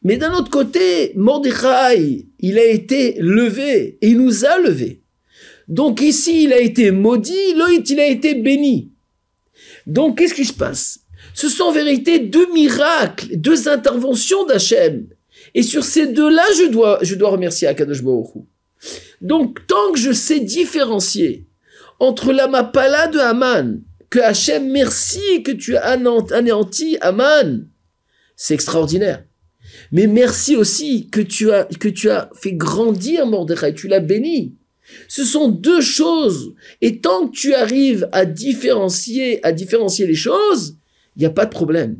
mais 0.04 0.18
d'un 0.18 0.34
autre 0.34 0.50
côté, 0.50 1.14
Mordechai, 1.16 2.28
il 2.40 2.60
a 2.60 2.66
été 2.66 3.16
levé, 3.20 3.98
et 4.02 4.14
nous 4.14 4.46
a 4.46 4.60
levés. 4.60 5.03
Donc 5.74 6.02
ici, 6.02 6.44
il 6.44 6.54
a 6.54 6.60
été 6.60 6.92
maudit, 6.92 7.56
là, 7.56 7.66
il 7.72 8.00
a 8.00 8.06
été 8.06 8.36
béni. 8.36 8.92
Donc, 9.88 10.20
qu'est-ce 10.20 10.36
qui 10.36 10.46
se 10.46 10.54
passe? 10.54 11.00
Ce 11.34 11.50
sont 11.50 11.64
en 11.64 11.72
vérité 11.72 12.20
deux 12.20 12.46
miracles, 12.54 13.36
deux 13.38 13.68
interventions 13.68 14.46
d'Hachem. 14.46 15.08
Et 15.56 15.64
sur 15.64 15.84
ces 15.84 16.06
deux-là, 16.06 16.44
je 16.60 16.66
dois, 16.66 17.00
je 17.02 17.16
dois 17.16 17.32
remercier 17.32 17.68
Akadosh 17.68 18.04
Baruch 18.04 18.46
Donc, 19.20 19.66
tant 19.66 19.92
que 19.92 19.98
je 19.98 20.12
sais 20.12 20.42
différencier 20.42 21.48
entre 22.00 22.34
la 22.34 22.48
mapala 22.48 23.08
de 23.08 23.18
Haman, 23.18 23.82
que 24.12 24.20
Hachem, 24.20 24.70
merci 24.72 25.42
que 25.42 25.52
tu 25.52 25.76
as 25.76 25.98
anéanti 26.34 27.00
Haman, 27.02 27.68
c'est 28.36 28.54
extraordinaire. 28.54 29.24
Mais 29.92 30.06
merci 30.06 30.56
aussi 30.56 31.10
que 31.10 31.22
tu 31.22 31.52
as, 31.52 31.64
que 31.64 31.90
tu 31.90 32.12
as 32.12 32.30
fait 32.40 32.54
grandir 32.54 33.26
Mordechai, 33.26 33.74
tu 33.74 33.88
l'as 33.88 34.02
béni. 34.02 34.56
Ce 35.08 35.24
sont 35.24 35.50
deux 35.50 35.82
choses. 35.82 36.54
Et 36.82 37.00
tant 37.00 37.28
que 37.28 37.36
tu 37.36 37.54
arrives 37.54 38.08
à 38.12 38.26
différencier, 38.26 39.44
à 39.46 39.52
différencier 39.52 40.08
les 40.08 40.16
choses, 40.16 40.78
il 41.16 41.20
n'y 41.20 41.26
a 41.26 41.32
pas 41.32 41.46
de 41.46 41.52
problème. 41.52 42.00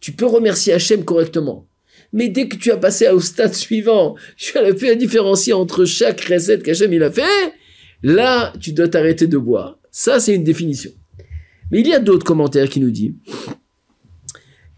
Tu 0.00 0.12
peux 0.12 0.26
remercier 0.26 0.72
Hachem 0.72 1.04
correctement. 1.04 1.68
Mais 2.12 2.28
dès 2.28 2.48
que 2.48 2.56
tu 2.56 2.70
as 2.70 2.76
passé 2.76 3.08
au 3.08 3.20
stade 3.20 3.54
suivant, 3.66 4.16
tu 4.36 4.58
as 4.58 4.74
pu 4.74 4.94
différencier 4.96 5.52
entre 5.52 5.84
chaque 5.84 6.20
recette 6.22 6.62
qu'Hachem 6.62 6.92
il 6.92 7.02
a 7.02 7.10
fait, 7.10 7.54
là, 8.02 8.52
tu 8.60 8.72
dois 8.72 8.88
t'arrêter 8.88 9.26
de 9.26 9.38
boire. 9.38 9.78
Ça, 9.90 10.20
c'est 10.20 10.34
une 10.34 10.44
définition. 10.44 10.90
Mais 11.70 11.80
il 11.80 11.88
y 11.88 11.94
a 11.94 11.98
d'autres 11.98 12.24
commentaires 12.24 12.68
qui 12.68 12.80
nous 12.80 12.90
disent, 12.90 13.14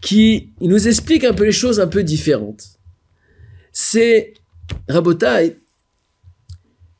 qui 0.01 0.53
nous 0.61 0.87
expliquent 0.87 1.25
un 1.25 1.33
peu 1.33 1.45
les 1.45 1.51
choses 1.51 1.79
un 1.79 1.87
peu 1.87 2.03
différentes. 2.03 2.63
C'est 3.71 4.33
Rabotai, 4.87 5.57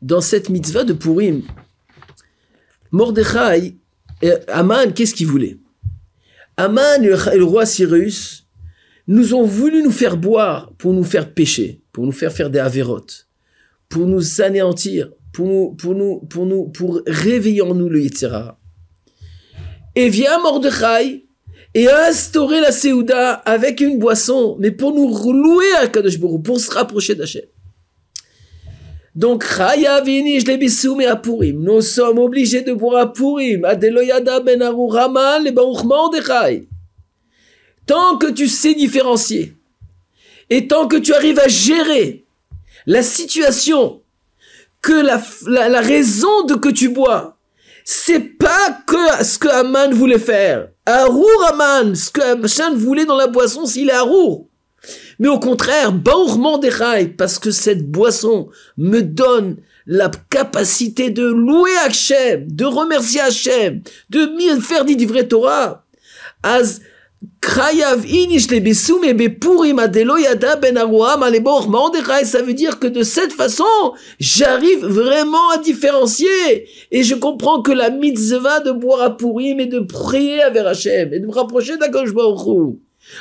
dans 0.01 0.21
cette 0.21 0.49
mitzvah 0.49 0.84
de 0.84 0.93
Purim, 0.93 1.43
Mordechai, 2.91 3.77
Aman, 4.47 4.93
qu'est-ce 4.93 5.13
qu'il 5.13 5.27
voulait? 5.27 5.58
Aman 6.58 7.03
et 7.03 7.38
le 7.38 7.43
roi 7.43 7.65
Cyrus, 7.65 8.47
nous 9.08 9.34
ont 9.34 9.43
voulu 9.43 9.84
nous 9.84 9.91
faire 9.91 10.17
boire 10.17 10.71
pour 10.77 10.93
nous 10.93 11.03
faire 11.03 11.34
pécher, 11.34 11.81
pour 11.91 12.05
nous 12.05 12.12
faire 12.12 12.31
faire 12.31 12.49
des 12.49 12.60
avérotes, 12.60 13.27
pour 13.89 14.08
nous 14.08 14.41
anéantir, 14.41 15.12
pour 15.31 15.47
nous, 15.47 15.71
pour 15.75 15.93
nous, 15.93 16.19
pour 16.21 16.45
nous, 16.45 16.69
pour 16.69 17.01
réveiller 17.05 17.62
en 17.62 17.75
nous 17.75 17.89
le 17.89 18.01
Yitzhara. 18.01 18.60
Et 19.95 20.10
vient 20.10 20.41
Mordechai 20.41 21.27
et 21.73 21.88
a 21.88 22.08
instauré 22.08 22.62
la 22.62 22.71
Séouda 22.71 23.34
avec 23.34 23.81
une 23.81 23.99
boisson, 23.99 24.58
mais 24.60 24.71
pour 24.71 24.93
nous 24.93 25.10
louer 25.34 25.73
à 25.81 25.88
Kadosh 25.88 26.19
pour 26.19 26.60
se 26.60 26.71
rapprocher 26.71 27.15
d'Hachem. 27.15 27.43
Donc, 29.15 29.45
nous 31.54 31.82
sommes 31.82 32.19
obligés 32.19 32.62
de 32.62 32.73
boire 32.73 33.01
à 33.01 33.13
Purim, 33.13 33.63
à 33.63 33.75
Deloyada 33.75 34.41
ben 34.41 34.62
Ramal 34.62 35.47
et 35.47 35.51
Baruch 35.51 35.86
Mordechai. 35.86 36.67
Tant 37.86 38.17
que 38.17 38.28
tu 38.28 38.49
sais 38.49 38.73
différencier 38.73 39.54
et 40.49 40.67
tant 40.67 40.88
que 40.88 40.97
tu 40.97 41.13
arrives 41.13 41.39
à 41.39 41.47
gérer 41.47 42.25
la 42.86 43.04
situation, 43.04 44.01
que 44.82 44.93
la, 44.93 45.21
la, 45.69 45.82
raison 45.82 46.45
de 46.45 46.56
que 46.56 46.69
tu 46.69 46.89
bois, 46.89 47.38
c'est 47.84 48.19
pas 48.19 48.82
que 48.86 49.23
ce 49.23 49.39
que 49.39 49.47
Aman 49.47 49.91
voulait 49.91 50.19
faire. 50.19 50.69
Arour 50.86 51.45
Aman, 51.49 51.95
ce 51.95 52.12
que 52.12 52.21
Aman 52.21 52.75
voulait 52.75 53.06
dans 53.06 53.15
la 53.15 53.28
boisson 53.28 53.65
s'il 53.65 53.89
est 53.89 53.93
Arour. 53.93 54.49
Mais 55.19 55.28
au 55.28 55.39
contraire, 55.39 55.91
des 56.58 56.69
rails 56.69 57.10
parce 57.10 57.39
que 57.39 57.51
cette 57.51 57.89
boisson 57.89 58.49
me 58.78 59.01
donne 59.01 59.58
la 59.88 60.12
capacité 60.30 61.10
de 61.10 61.25
louer 61.25 61.71
Hachem, 61.86 62.51
de 62.51 62.65
remercier 62.65 63.21
Hachem, 63.21 63.82
de 64.10 64.62
faire 64.62 64.86
des 64.86 65.06
vrais 65.06 65.28
Torah. 65.28 65.86
As, 66.43 66.80
ben 67.41 67.49
ça 72.25 72.41
veut 72.41 72.54
dire 72.54 72.80
que 72.80 72.88
de 72.88 73.04
cette 73.04 73.34
façon, 73.34 73.63
j'arrive 74.19 74.86
vraiment 74.86 75.49
à 75.51 75.60
différencier. 75.60 76.67
Et 76.91 77.04
je 77.04 77.15
comprends 77.15 77.62
que 77.62 77.71
la 77.71 77.89
mitzvah 77.89 78.60
de 78.60 78.71
boire 78.71 79.01
à 79.01 79.17
Purim 79.17 79.60
et 79.60 79.67
de 79.67 79.80
prier 79.80 80.41
avec 80.41 80.65
Hachem 80.65 81.13
et 81.13 81.19
de 81.19 81.28
me 81.28 81.34
rapprocher 81.34 81.78
d'Akosh 81.78 82.13
Baruch 82.13 82.75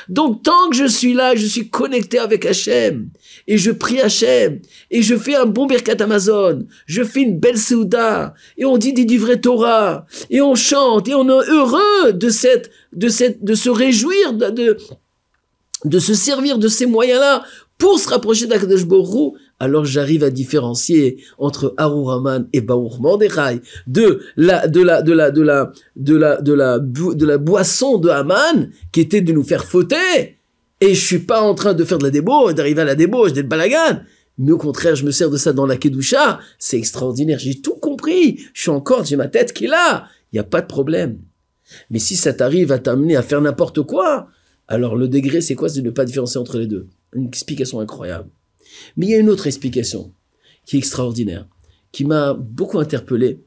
donc 0.09 0.43
tant 0.43 0.71
que 0.71 0.77
je 0.77 0.87
suis 0.87 1.15
là, 1.15 1.35
je 1.35 1.47
suis 1.47 1.69
connecté 1.69 2.19
avec 2.19 2.47
Hachem, 2.47 3.09
et 3.47 3.59
je 3.59 3.71
prie 3.71 4.01
Hachem, 4.01 4.61
et 4.91 5.03
je 5.03 5.17
fais 5.17 5.35
un 5.35 5.47
bon 5.47 5.67
Birkat 5.67 6.01
Amazon, 6.01 6.67
je 6.87 7.03
fais 7.03 7.23
une 7.23 7.39
belle 7.39 7.59
Souda, 7.59 8.35
et 8.57 8.65
on 8.65 8.79
dit 8.79 8.93
des 8.93 9.19
vrais 9.19 9.41
Torah, 9.41 10.07
et 10.31 10.41
on 10.41 10.55
chante, 10.55 11.09
et 11.09 11.15
on 11.15 11.29
est 11.29 11.49
heureux 11.49 12.13
de 12.13 12.29
se 12.29 13.71
réjouir, 13.71 14.33
de, 14.33 14.77
de, 15.85 15.99
se 15.99 16.15
servir 16.15 16.59
de 16.59 16.69
ces 16.69 16.87
moyens-là 16.87 17.45
pour 17.79 17.99
se 17.99 18.09
rapprocher 18.09 18.47
d'Akadosh 18.47 18.85
Borou, 18.85 19.37
alors 19.65 19.85
j'arrive 19.85 20.23
à 20.23 20.31
différencier 20.31 21.23
entre 21.39 21.75
Harouraman 21.77 22.49
et 22.53 22.61
Baruch 22.61 22.99
Mordechai 23.01 23.61
de 23.87 24.21
la, 24.37 24.69
de 24.69 24.83
la, 24.83 25.03
de 25.03 25.13
la, 25.13 25.31
de 25.31 25.43
la, 25.43 25.73
de 25.97 26.17
la, 26.17 26.41
de 26.41 26.53
la, 26.53 26.79
de 26.79 27.27
la 27.27 27.39
boisson 27.39 27.99
de 27.99 28.11
Haman 28.11 28.71
qui 28.93 29.01
était 29.01 29.23
de 29.23 29.33
nous 29.33 29.43
faire 29.43 29.65
fauter. 29.65 30.39
Et 30.81 30.95
je 30.95 31.05
suis 31.05 31.21
pas 31.21 31.41
en 31.41 31.55
train 31.55 31.73
de 31.73 31.83
faire 31.85 31.99
de 31.99 32.05
la 32.05 32.11
débauche, 32.11 32.55
d'arriver 32.55 32.83
à 32.83 32.85
la 32.85 32.95
débauche, 32.95 33.33
d'être 33.33 33.49
balagan. 33.49 34.01
Mais 34.37 34.53
au 34.53 34.59
contraire, 34.59 34.97
je 34.97 35.07
me 35.07 35.11
sers 35.11 35.31
de 35.31 35.37
ça 35.37 35.53
dans 35.53 35.67
la 35.67 35.77
Kedusha. 35.77 36.41
C'est 36.59 36.77
extraordinaire. 36.77 37.39
J'ai 37.39 37.61
tout 37.61 37.77
compris. 37.77 38.41
Je 38.53 38.63
suis 38.63 38.71
encore, 38.71 39.05
j'ai 39.05 39.17
ma 39.17 39.29
tête 39.29 39.53
qui 39.53 39.65
est 39.65 39.69
là. 39.69 40.09
Il 40.33 40.37
n'y 40.37 40.41
a 40.41 40.45
pas 40.45 40.61
de 40.61 40.67
problème. 40.67 41.21
Mais 41.91 42.01
si 42.01 42.17
ça 42.17 42.35
t'arrive 42.35 42.71
à 42.73 42.79
t'amener 42.79 43.17
à 43.17 43.23
faire 43.23 43.41
n'importe 43.41 43.83
quoi, 43.83 44.29
alors 44.69 44.97
le 44.97 45.09
degré, 45.09 45.41
c'est 45.41 45.55
quoi? 45.55 45.69
C'est 45.69 45.81
de 45.81 45.87
ne 45.87 45.91
pas 45.91 46.05
différencier 46.05 46.41
entre 46.41 46.59
les 46.59 46.67
deux. 46.67 46.89
Une 47.15 47.29
explication 47.29 47.81
incroyable. 47.81 48.29
Mais 48.97 49.07
il 49.07 49.11
y 49.11 49.15
a 49.15 49.19
une 49.19 49.31
autre 49.31 49.47
explication 49.47 50.13
qui 50.65 50.77
est 50.77 50.79
extraordinaire, 50.79 51.47
qui 51.93 52.05
m'a 52.05 52.35
beaucoup 52.35 52.79
interpellé. 52.79 53.41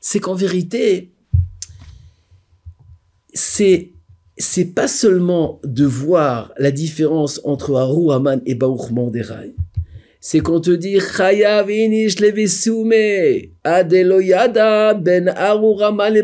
C'est 0.00 0.20
qu'en 0.20 0.34
vérité, 0.34 1.12
c'est 3.34 3.92
c'est 4.38 4.66
pas 4.66 4.86
seulement 4.86 5.60
de 5.64 5.86
voir 5.86 6.52
la 6.58 6.70
différence 6.70 7.40
entre 7.44 7.74
Haru 7.76 8.12
Haman 8.12 8.42
et 8.44 8.54
Baruch 8.54 8.90
Mordechai 8.90 9.54
c'est 10.28 10.40
qu'on 10.40 10.60
te 10.60 10.72
dit 10.72 10.98
Chayav 10.98 11.70
inish 11.70 12.16
Adeloyada 13.62 14.94
ben 14.94 15.32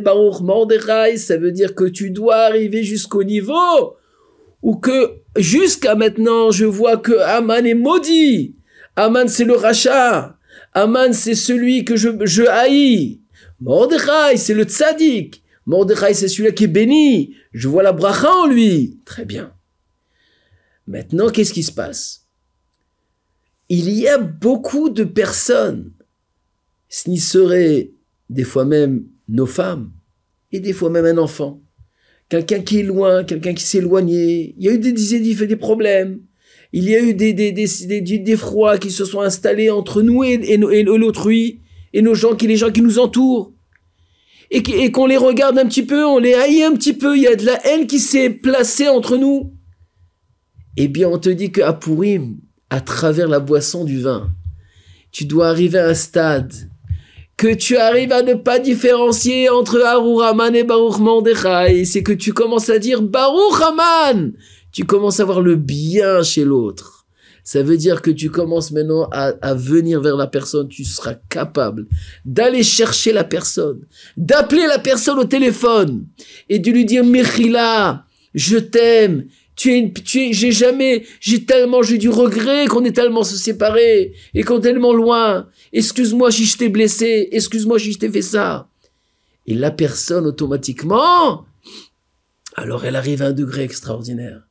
Baruch 0.03 0.41
Mordechai, 0.41 1.17
ça 1.19 1.37
veut 1.37 1.53
dire 1.53 1.77
que 1.77 1.85
tu 1.85 2.11
dois 2.11 2.39
arriver 2.39 2.83
jusqu'au 2.83 3.23
niveau 3.23 3.97
où 4.63 4.77
que 4.77 5.23
jusqu'à 5.37 5.95
maintenant 5.95 6.51
je 6.51 6.65
vois 6.65 6.97
que 6.97 7.19
Aman 7.19 7.67
est 7.67 7.75
maudit. 7.75 8.57
Aman 8.97 9.29
c'est 9.29 9.45
le 9.45 9.57
rachat. 9.57 10.39
Aman 10.73 11.13
c'est 11.13 11.35
celui 11.35 11.85
que 11.85 11.97
je, 11.97 12.47
haïs. 12.47 13.21
Mordechai 13.61 14.37
c'est 14.37 14.55
le 14.55 14.65
tzaddik. 14.65 15.43
Mordechai, 15.67 16.15
c'est 16.15 16.29
celui-là 16.29 16.53
qui 16.53 16.65
est 16.65 16.69
béni. 16.69 17.37
Je 17.53 17.69
vois 17.69 17.83
la 17.83 17.93
bracha 17.93 18.31
en 18.31 18.47
lui. 18.47 19.01
Très 19.05 19.25
bien. 19.25 19.53
Maintenant, 20.87 21.31
qu'est-ce 21.31 21.53
qui 21.53 21.63
se 21.63 21.73
passe? 21.73 22.27
Il 23.69 23.89
y 23.91 24.09
a 24.09 24.19
beaucoup 24.19 24.91
de 24.91 25.05
personnes, 25.05 25.93
ce 26.89 27.09
n'y 27.09 27.21
serait 27.21 27.93
des 28.29 28.45
fois 28.45 28.65
même 28.65 29.07
nos 29.29 29.47
femmes, 29.47 29.93
et 30.51 30.61
des 30.61 30.73
fois 30.73 30.91
même 30.91 31.07
un 31.07 31.17
enfant, 31.17 31.63
quelqu'un 32.33 32.61
qui 32.61 32.81
est 32.81 32.83
loin, 32.83 33.25
quelqu'un 33.25 33.53
qui 33.53 33.63
s'est 33.63 33.79
éloigné, 33.79 34.55
il 34.57 34.65
y 34.65 34.69
a 34.71 34.73
eu 34.73 34.79
des, 34.79 34.93
des, 34.93 35.47
des 35.47 35.57
problèmes, 35.57 36.21
il 36.73 36.89
y 36.89 36.97
a 36.97 37.01
eu 37.03 37.13
des, 37.13 37.35
des, 37.35 37.53
des, 37.53 38.01
des, 38.01 38.37
froids 38.37 38.79
qui 38.79 38.91
se 38.91 39.05
sont 39.05 39.21
installés 39.21 39.69
entre 39.69 40.01
nous 40.01 40.25
et, 40.25 40.33
et, 40.33 40.55
et 40.55 40.83
l'autrui, 40.83 41.61
et 41.93 42.01
nos 42.01 42.15
gens, 42.15 42.35
qui, 42.35 42.47
les 42.47 42.57
gens 42.57 42.71
qui 42.71 42.81
nous 42.81 42.99
entourent. 42.99 43.53
Et 44.51 44.91
qu'on 44.91 45.07
les 45.07 45.19
regarde 45.19 45.59
un 45.59 45.67
petit 45.67 45.83
peu, 45.83 46.07
on 46.07 46.19
les 46.19 46.35
haït 46.35 46.63
un 46.63 46.73
petit 46.73 46.95
peu, 46.95 47.17
il 47.17 47.23
y 47.23 47.27
a 47.27 47.37
de 47.37 47.45
la 47.45 47.67
haine 47.67 47.87
qui 47.87 47.99
s'est 47.99 48.31
placée 48.31 48.89
entre 48.89 49.19
nous. 49.19 49.53
Eh 50.79 50.89
bien, 50.89 51.09
on 51.09 51.19
te 51.19 51.29
dit 51.29 51.53
qu'à 51.53 51.75
Pourim, 51.75 52.39
à 52.71 52.81
travers 52.81 53.29
la 53.29 53.41
boisson 53.41 53.85
du 53.85 54.01
vin, 54.01 54.31
tu 55.11 55.27
dois 55.27 55.49
arriver 55.49 55.79
à 55.79 55.89
un 55.89 55.95
stade 55.95 56.53
que 57.43 57.53
tu 57.53 57.77
arrives 57.77 58.13
à 58.13 58.23
ne 58.23 58.35
pas 58.35 58.61
différencier 58.61 59.49
entre 59.49 59.83
Harouraman 59.83 60.55
et 60.55 60.63
Baruch 60.63 61.01
Mordechai. 61.01 61.85
C'est 61.85 62.05
que 62.05 62.13
tu 62.13 62.33
commences 62.33 62.71
à 62.71 62.79
dire 62.79 63.03
Baruch 63.03 63.61
Haman. 63.61 64.33
Tu 64.71 64.85
commences 64.85 65.19
à 65.19 65.25
voir 65.25 65.41
le 65.41 65.57
bien 65.57 66.23
chez 66.23 66.45
l'autre. 66.45 67.05
Ça 67.43 67.65
veut 67.65 67.77
dire 67.77 68.01
que 68.01 68.13
tu 68.13 68.31
commences 68.31 68.71
maintenant 68.71 69.09
à, 69.11 69.55
venir 69.55 70.01
vers 70.01 70.17
la 70.17 70.29
personne, 70.29 70.69
tu 70.69 70.85
seras 70.85 71.17
capable 71.29 71.89
d'aller 72.25 72.63
chercher 72.63 73.13
la 73.13 73.25
personne, 73.25 73.81
d'appeler 74.17 74.69
la 74.69 74.79
personne 74.79 75.19
au 75.19 75.25
téléphone 75.25 76.07
et 76.49 76.61
de 76.61 76.71
lui 76.71 76.85
dire 76.85 77.05
Mechila, 77.05 78.05
je 78.35 78.59
t'aime, 78.59 79.25
tu 79.57 79.77
es, 79.77 79.93
tu 79.93 80.21
es, 80.21 80.33
j'ai 80.33 80.53
jamais, 80.53 81.05
j'ai 81.21 81.45
tellement, 81.45 81.83
j'ai 81.83 81.99
du 81.99 82.09
regret 82.09 82.67
qu'on 82.67 82.85
est 82.85 82.97
tellement 82.97 83.23
se 83.23 83.37
séparer 83.37 84.15
et 84.35 84.43
qu'on 84.43 84.59
est 84.59 84.63
tellement 84.63 84.93
loin. 84.93 85.49
Excuse-moi 85.73 86.31
si 86.31 86.45
je 86.47 86.57
t'ai 86.57 86.69
blessé, 86.69 87.29
excuse-moi 87.33 87.79
si 87.79 87.93
je 87.93 87.99
t'ai 87.99 88.11
fait 88.11 88.23
ça. 88.23 88.69
Et 89.47 89.55
la 89.55 89.71
personne 89.71 90.27
automatiquement, 90.27 91.45
alors 92.55 92.85
elle 92.85 92.97
arrive 92.97 93.23
à 93.23 93.27
un 93.27 93.33
degré 93.33 93.63
extraordinaire, 93.63 94.43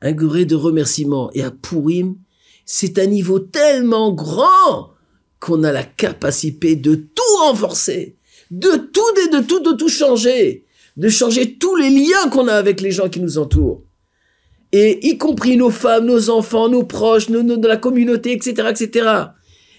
un 0.00 0.12
degré 0.12 0.44
de 0.44 0.56
remerciement. 0.56 1.30
Et 1.34 1.42
à 1.42 1.50
Pourim, 1.50 2.16
c'est 2.64 2.98
un 2.98 3.06
niveau 3.06 3.38
tellement 3.38 4.12
grand 4.12 4.90
qu'on 5.38 5.64
a 5.64 5.72
la 5.72 5.84
capacité 5.84 6.76
de 6.76 6.94
tout 6.94 7.36
renforcer, 7.40 8.16
de 8.50 8.70
tout, 8.70 9.00
de 9.32 9.42
tout, 9.42 9.60
de 9.60 9.72
tout 9.72 9.88
changer, 9.88 10.66
de 10.96 11.08
changer 11.08 11.56
tous 11.56 11.76
les 11.76 11.90
liens 11.90 12.28
qu'on 12.30 12.48
a 12.48 12.54
avec 12.54 12.80
les 12.80 12.90
gens 12.90 13.08
qui 13.08 13.20
nous 13.20 13.38
entourent. 13.38 13.82
Et 14.72 15.08
y 15.08 15.18
compris 15.18 15.56
nos 15.56 15.70
femmes, 15.70 16.06
nos 16.06 16.30
enfants, 16.30 16.68
nos 16.68 16.84
proches, 16.84 17.28
nos, 17.28 17.42
de 17.42 17.68
la 17.68 17.76
communauté, 17.76 18.32
etc., 18.32 18.68
etc. 18.70 19.08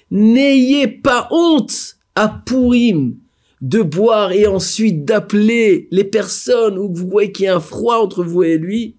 N'ayez 0.09 0.87
pas 0.87 1.27
honte 1.31 1.97
à 2.15 2.27
Pourim 2.27 3.15
de 3.61 3.81
boire 3.81 4.31
et 4.31 4.47
ensuite 4.47 5.05
d'appeler 5.05 5.87
les 5.91 6.03
personnes 6.03 6.77
où 6.77 6.93
vous 6.93 7.07
voyez 7.07 7.31
qu'il 7.31 7.45
y 7.45 7.47
a 7.47 7.55
un 7.55 7.61
froid 7.61 7.97
entre 7.97 8.23
vous 8.23 8.43
et 8.43 8.57
lui 8.57 8.97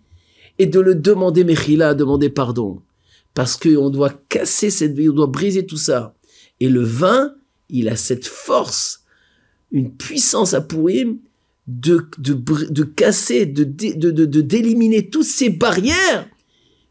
et 0.59 0.66
de 0.66 0.80
le 0.80 0.95
demander 0.95 1.45
Mechila, 1.45 1.95
demander 1.95 2.30
pardon 2.30 2.80
parce 3.34 3.57
qu'on 3.57 3.90
doit 3.90 4.12
casser 4.28 4.70
cette 4.70 4.95
vie, 4.95 5.09
on 5.09 5.14
doit 5.14 5.26
briser 5.26 5.66
tout 5.66 5.76
ça. 5.76 6.14
Et 6.61 6.68
le 6.68 6.82
vin, 6.82 7.34
il 7.68 7.88
a 7.88 7.97
cette 7.97 8.26
force, 8.26 9.05
une 9.70 9.95
puissance 9.97 10.55
à 10.55 10.61
pourrir 10.61 11.09
de, 11.66 12.06
de, 12.18 12.34
de 12.34 12.82
casser, 12.82 13.46
de, 13.46 13.64
de, 13.64 14.40
d'éliminer 14.40 15.08
toutes 15.08 15.24
ces 15.24 15.50
barrières 15.50 16.28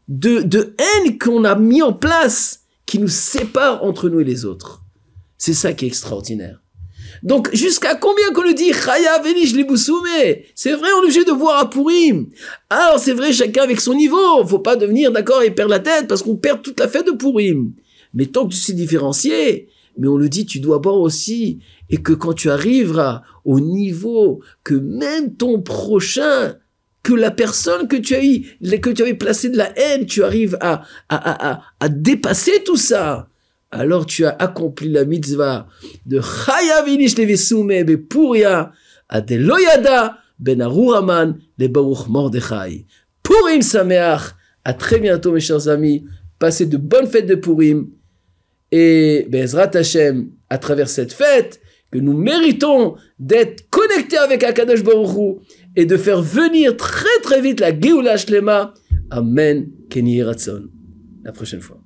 de, 0.08 0.40
de 0.40 0.74
haine 0.78 1.18
qu'on 1.18 1.44
a 1.44 1.54
mis 1.54 1.82
en 1.82 1.92
place 1.92 2.60
qui 2.86 2.98
nous 2.98 3.08
séparent 3.08 3.84
entre 3.84 4.08
nous 4.08 4.20
et 4.20 4.24
les 4.24 4.44
autres. 4.44 4.82
C'est 5.38 5.54
ça 5.54 5.72
qui 5.72 5.84
est 5.84 5.88
extraordinaire. 5.88 6.62
Donc, 7.22 7.54
jusqu'à 7.54 7.94
combien 7.94 8.32
qu'on 8.32 8.42
le 8.42 8.54
dit, 8.54 8.72
Chaya 8.72 9.20
Venish 9.22 9.54
C'est 10.54 10.72
vrai, 10.72 10.88
on 10.96 11.02
est 11.02 11.04
obligé 11.04 11.24
de 11.24 11.32
voir 11.32 11.60
à 11.60 11.70
Pourim. 11.70 12.28
Alors, 12.70 12.98
c'est 12.98 13.12
vrai, 13.12 13.32
chacun 13.32 13.62
avec 13.62 13.80
son 13.80 13.94
niveau. 13.94 14.44
Faut 14.46 14.58
pas 14.58 14.76
devenir 14.76 15.12
d'accord 15.12 15.42
et 15.42 15.50
perdre 15.50 15.70
la 15.70 15.78
tête 15.80 16.08
parce 16.08 16.22
qu'on 16.22 16.36
perd 16.36 16.62
toute 16.62 16.80
la 16.80 16.88
fête 16.88 17.06
de 17.06 17.12
Pourim. 17.12 17.72
Mais 18.14 18.26
tant 18.26 18.46
que 18.46 18.52
tu 18.52 18.58
sais 18.58 18.72
différencier, 18.72 19.68
mais 19.98 20.08
on 20.08 20.16
le 20.16 20.28
dit, 20.28 20.46
tu 20.46 20.60
dois 20.60 20.78
boire 20.78 20.96
aussi. 20.96 21.60
Et 21.90 21.98
que 21.98 22.12
quand 22.12 22.32
tu 22.32 22.50
arriveras 22.50 23.22
au 23.44 23.60
niveau 23.60 24.42
que 24.64 24.74
même 24.74 25.34
ton 25.36 25.60
prochain, 25.60 26.56
que 27.02 27.12
la 27.12 27.30
personne 27.30 27.88
que 27.88 27.96
tu 27.96 28.14
as 28.14 28.24
eu, 28.24 28.46
que 28.80 28.90
tu 28.90 29.02
avais 29.02 29.14
placé 29.14 29.50
de 29.50 29.56
la 29.56 29.76
haine, 29.78 30.06
tu 30.06 30.22
arrives 30.22 30.56
à, 30.60 30.82
à, 31.08 31.50
à, 31.50 31.62
à 31.80 31.88
dépasser 31.88 32.62
tout 32.64 32.76
ça 32.76 33.28
alors 33.72 34.04
tu 34.04 34.26
as 34.26 34.36
accompli 34.38 34.90
la 34.90 35.06
mitzvah 35.06 35.66
de 36.04 36.20
Chayavinish 36.20 37.16
Levesume 37.16 37.82
Bepuria 37.84 38.70
Adeloyada 39.08 40.18
Ben 40.38 40.60
Aruraman 40.60 41.38
le 41.58 41.68
Baruch 41.68 42.08
Mordechai. 42.08 42.86
Purim 43.22 43.62
Sameach. 43.62 44.34
À 44.64 44.74
très 44.74 45.00
bientôt, 45.00 45.32
mes 45.32 45.40
chers 45.40 45.68
amis. 45.68 46.04
Passez 46.38 46.66
de 46.66 46.76
bonnes 46.76 47.06
fêtes 47.06 47.26
de 47.26 47.34
Purim. 47.34 47.88
Et 48.72 49.26
Bezrat 49.28 49.70
Hashem, 49.74 50.30
à 50.48 50.58
travers 50.58 50.88
cette 50.88 51.12
fête, 51.12 51.60
que 51.90 51.98
nous 51.98 52.16
méritons 52.16 52.96
d'être 53.18 53.68
connectés 53.68 54.16
avec 54.16 54.42
Akadosh 54.42 54.82
Baruch 54.82 55.42
et 55.76 55.84
de 55.84 55.96
faire 55.98 56.22
venir 56.22 56.76
très 56.76 57.20
très 57.22 57.42
vite 57.42 57.60
la 57.60 57.78
Geoula 57.78 58.16
Shlema. 58.16 58.72
Amen. 59.10 59.70
Kenny 59.90 60.22
Ratson. 60.22 60.70
La 61.22 61.32
prochaine 61.32 61.60
fois. 61.60 61.81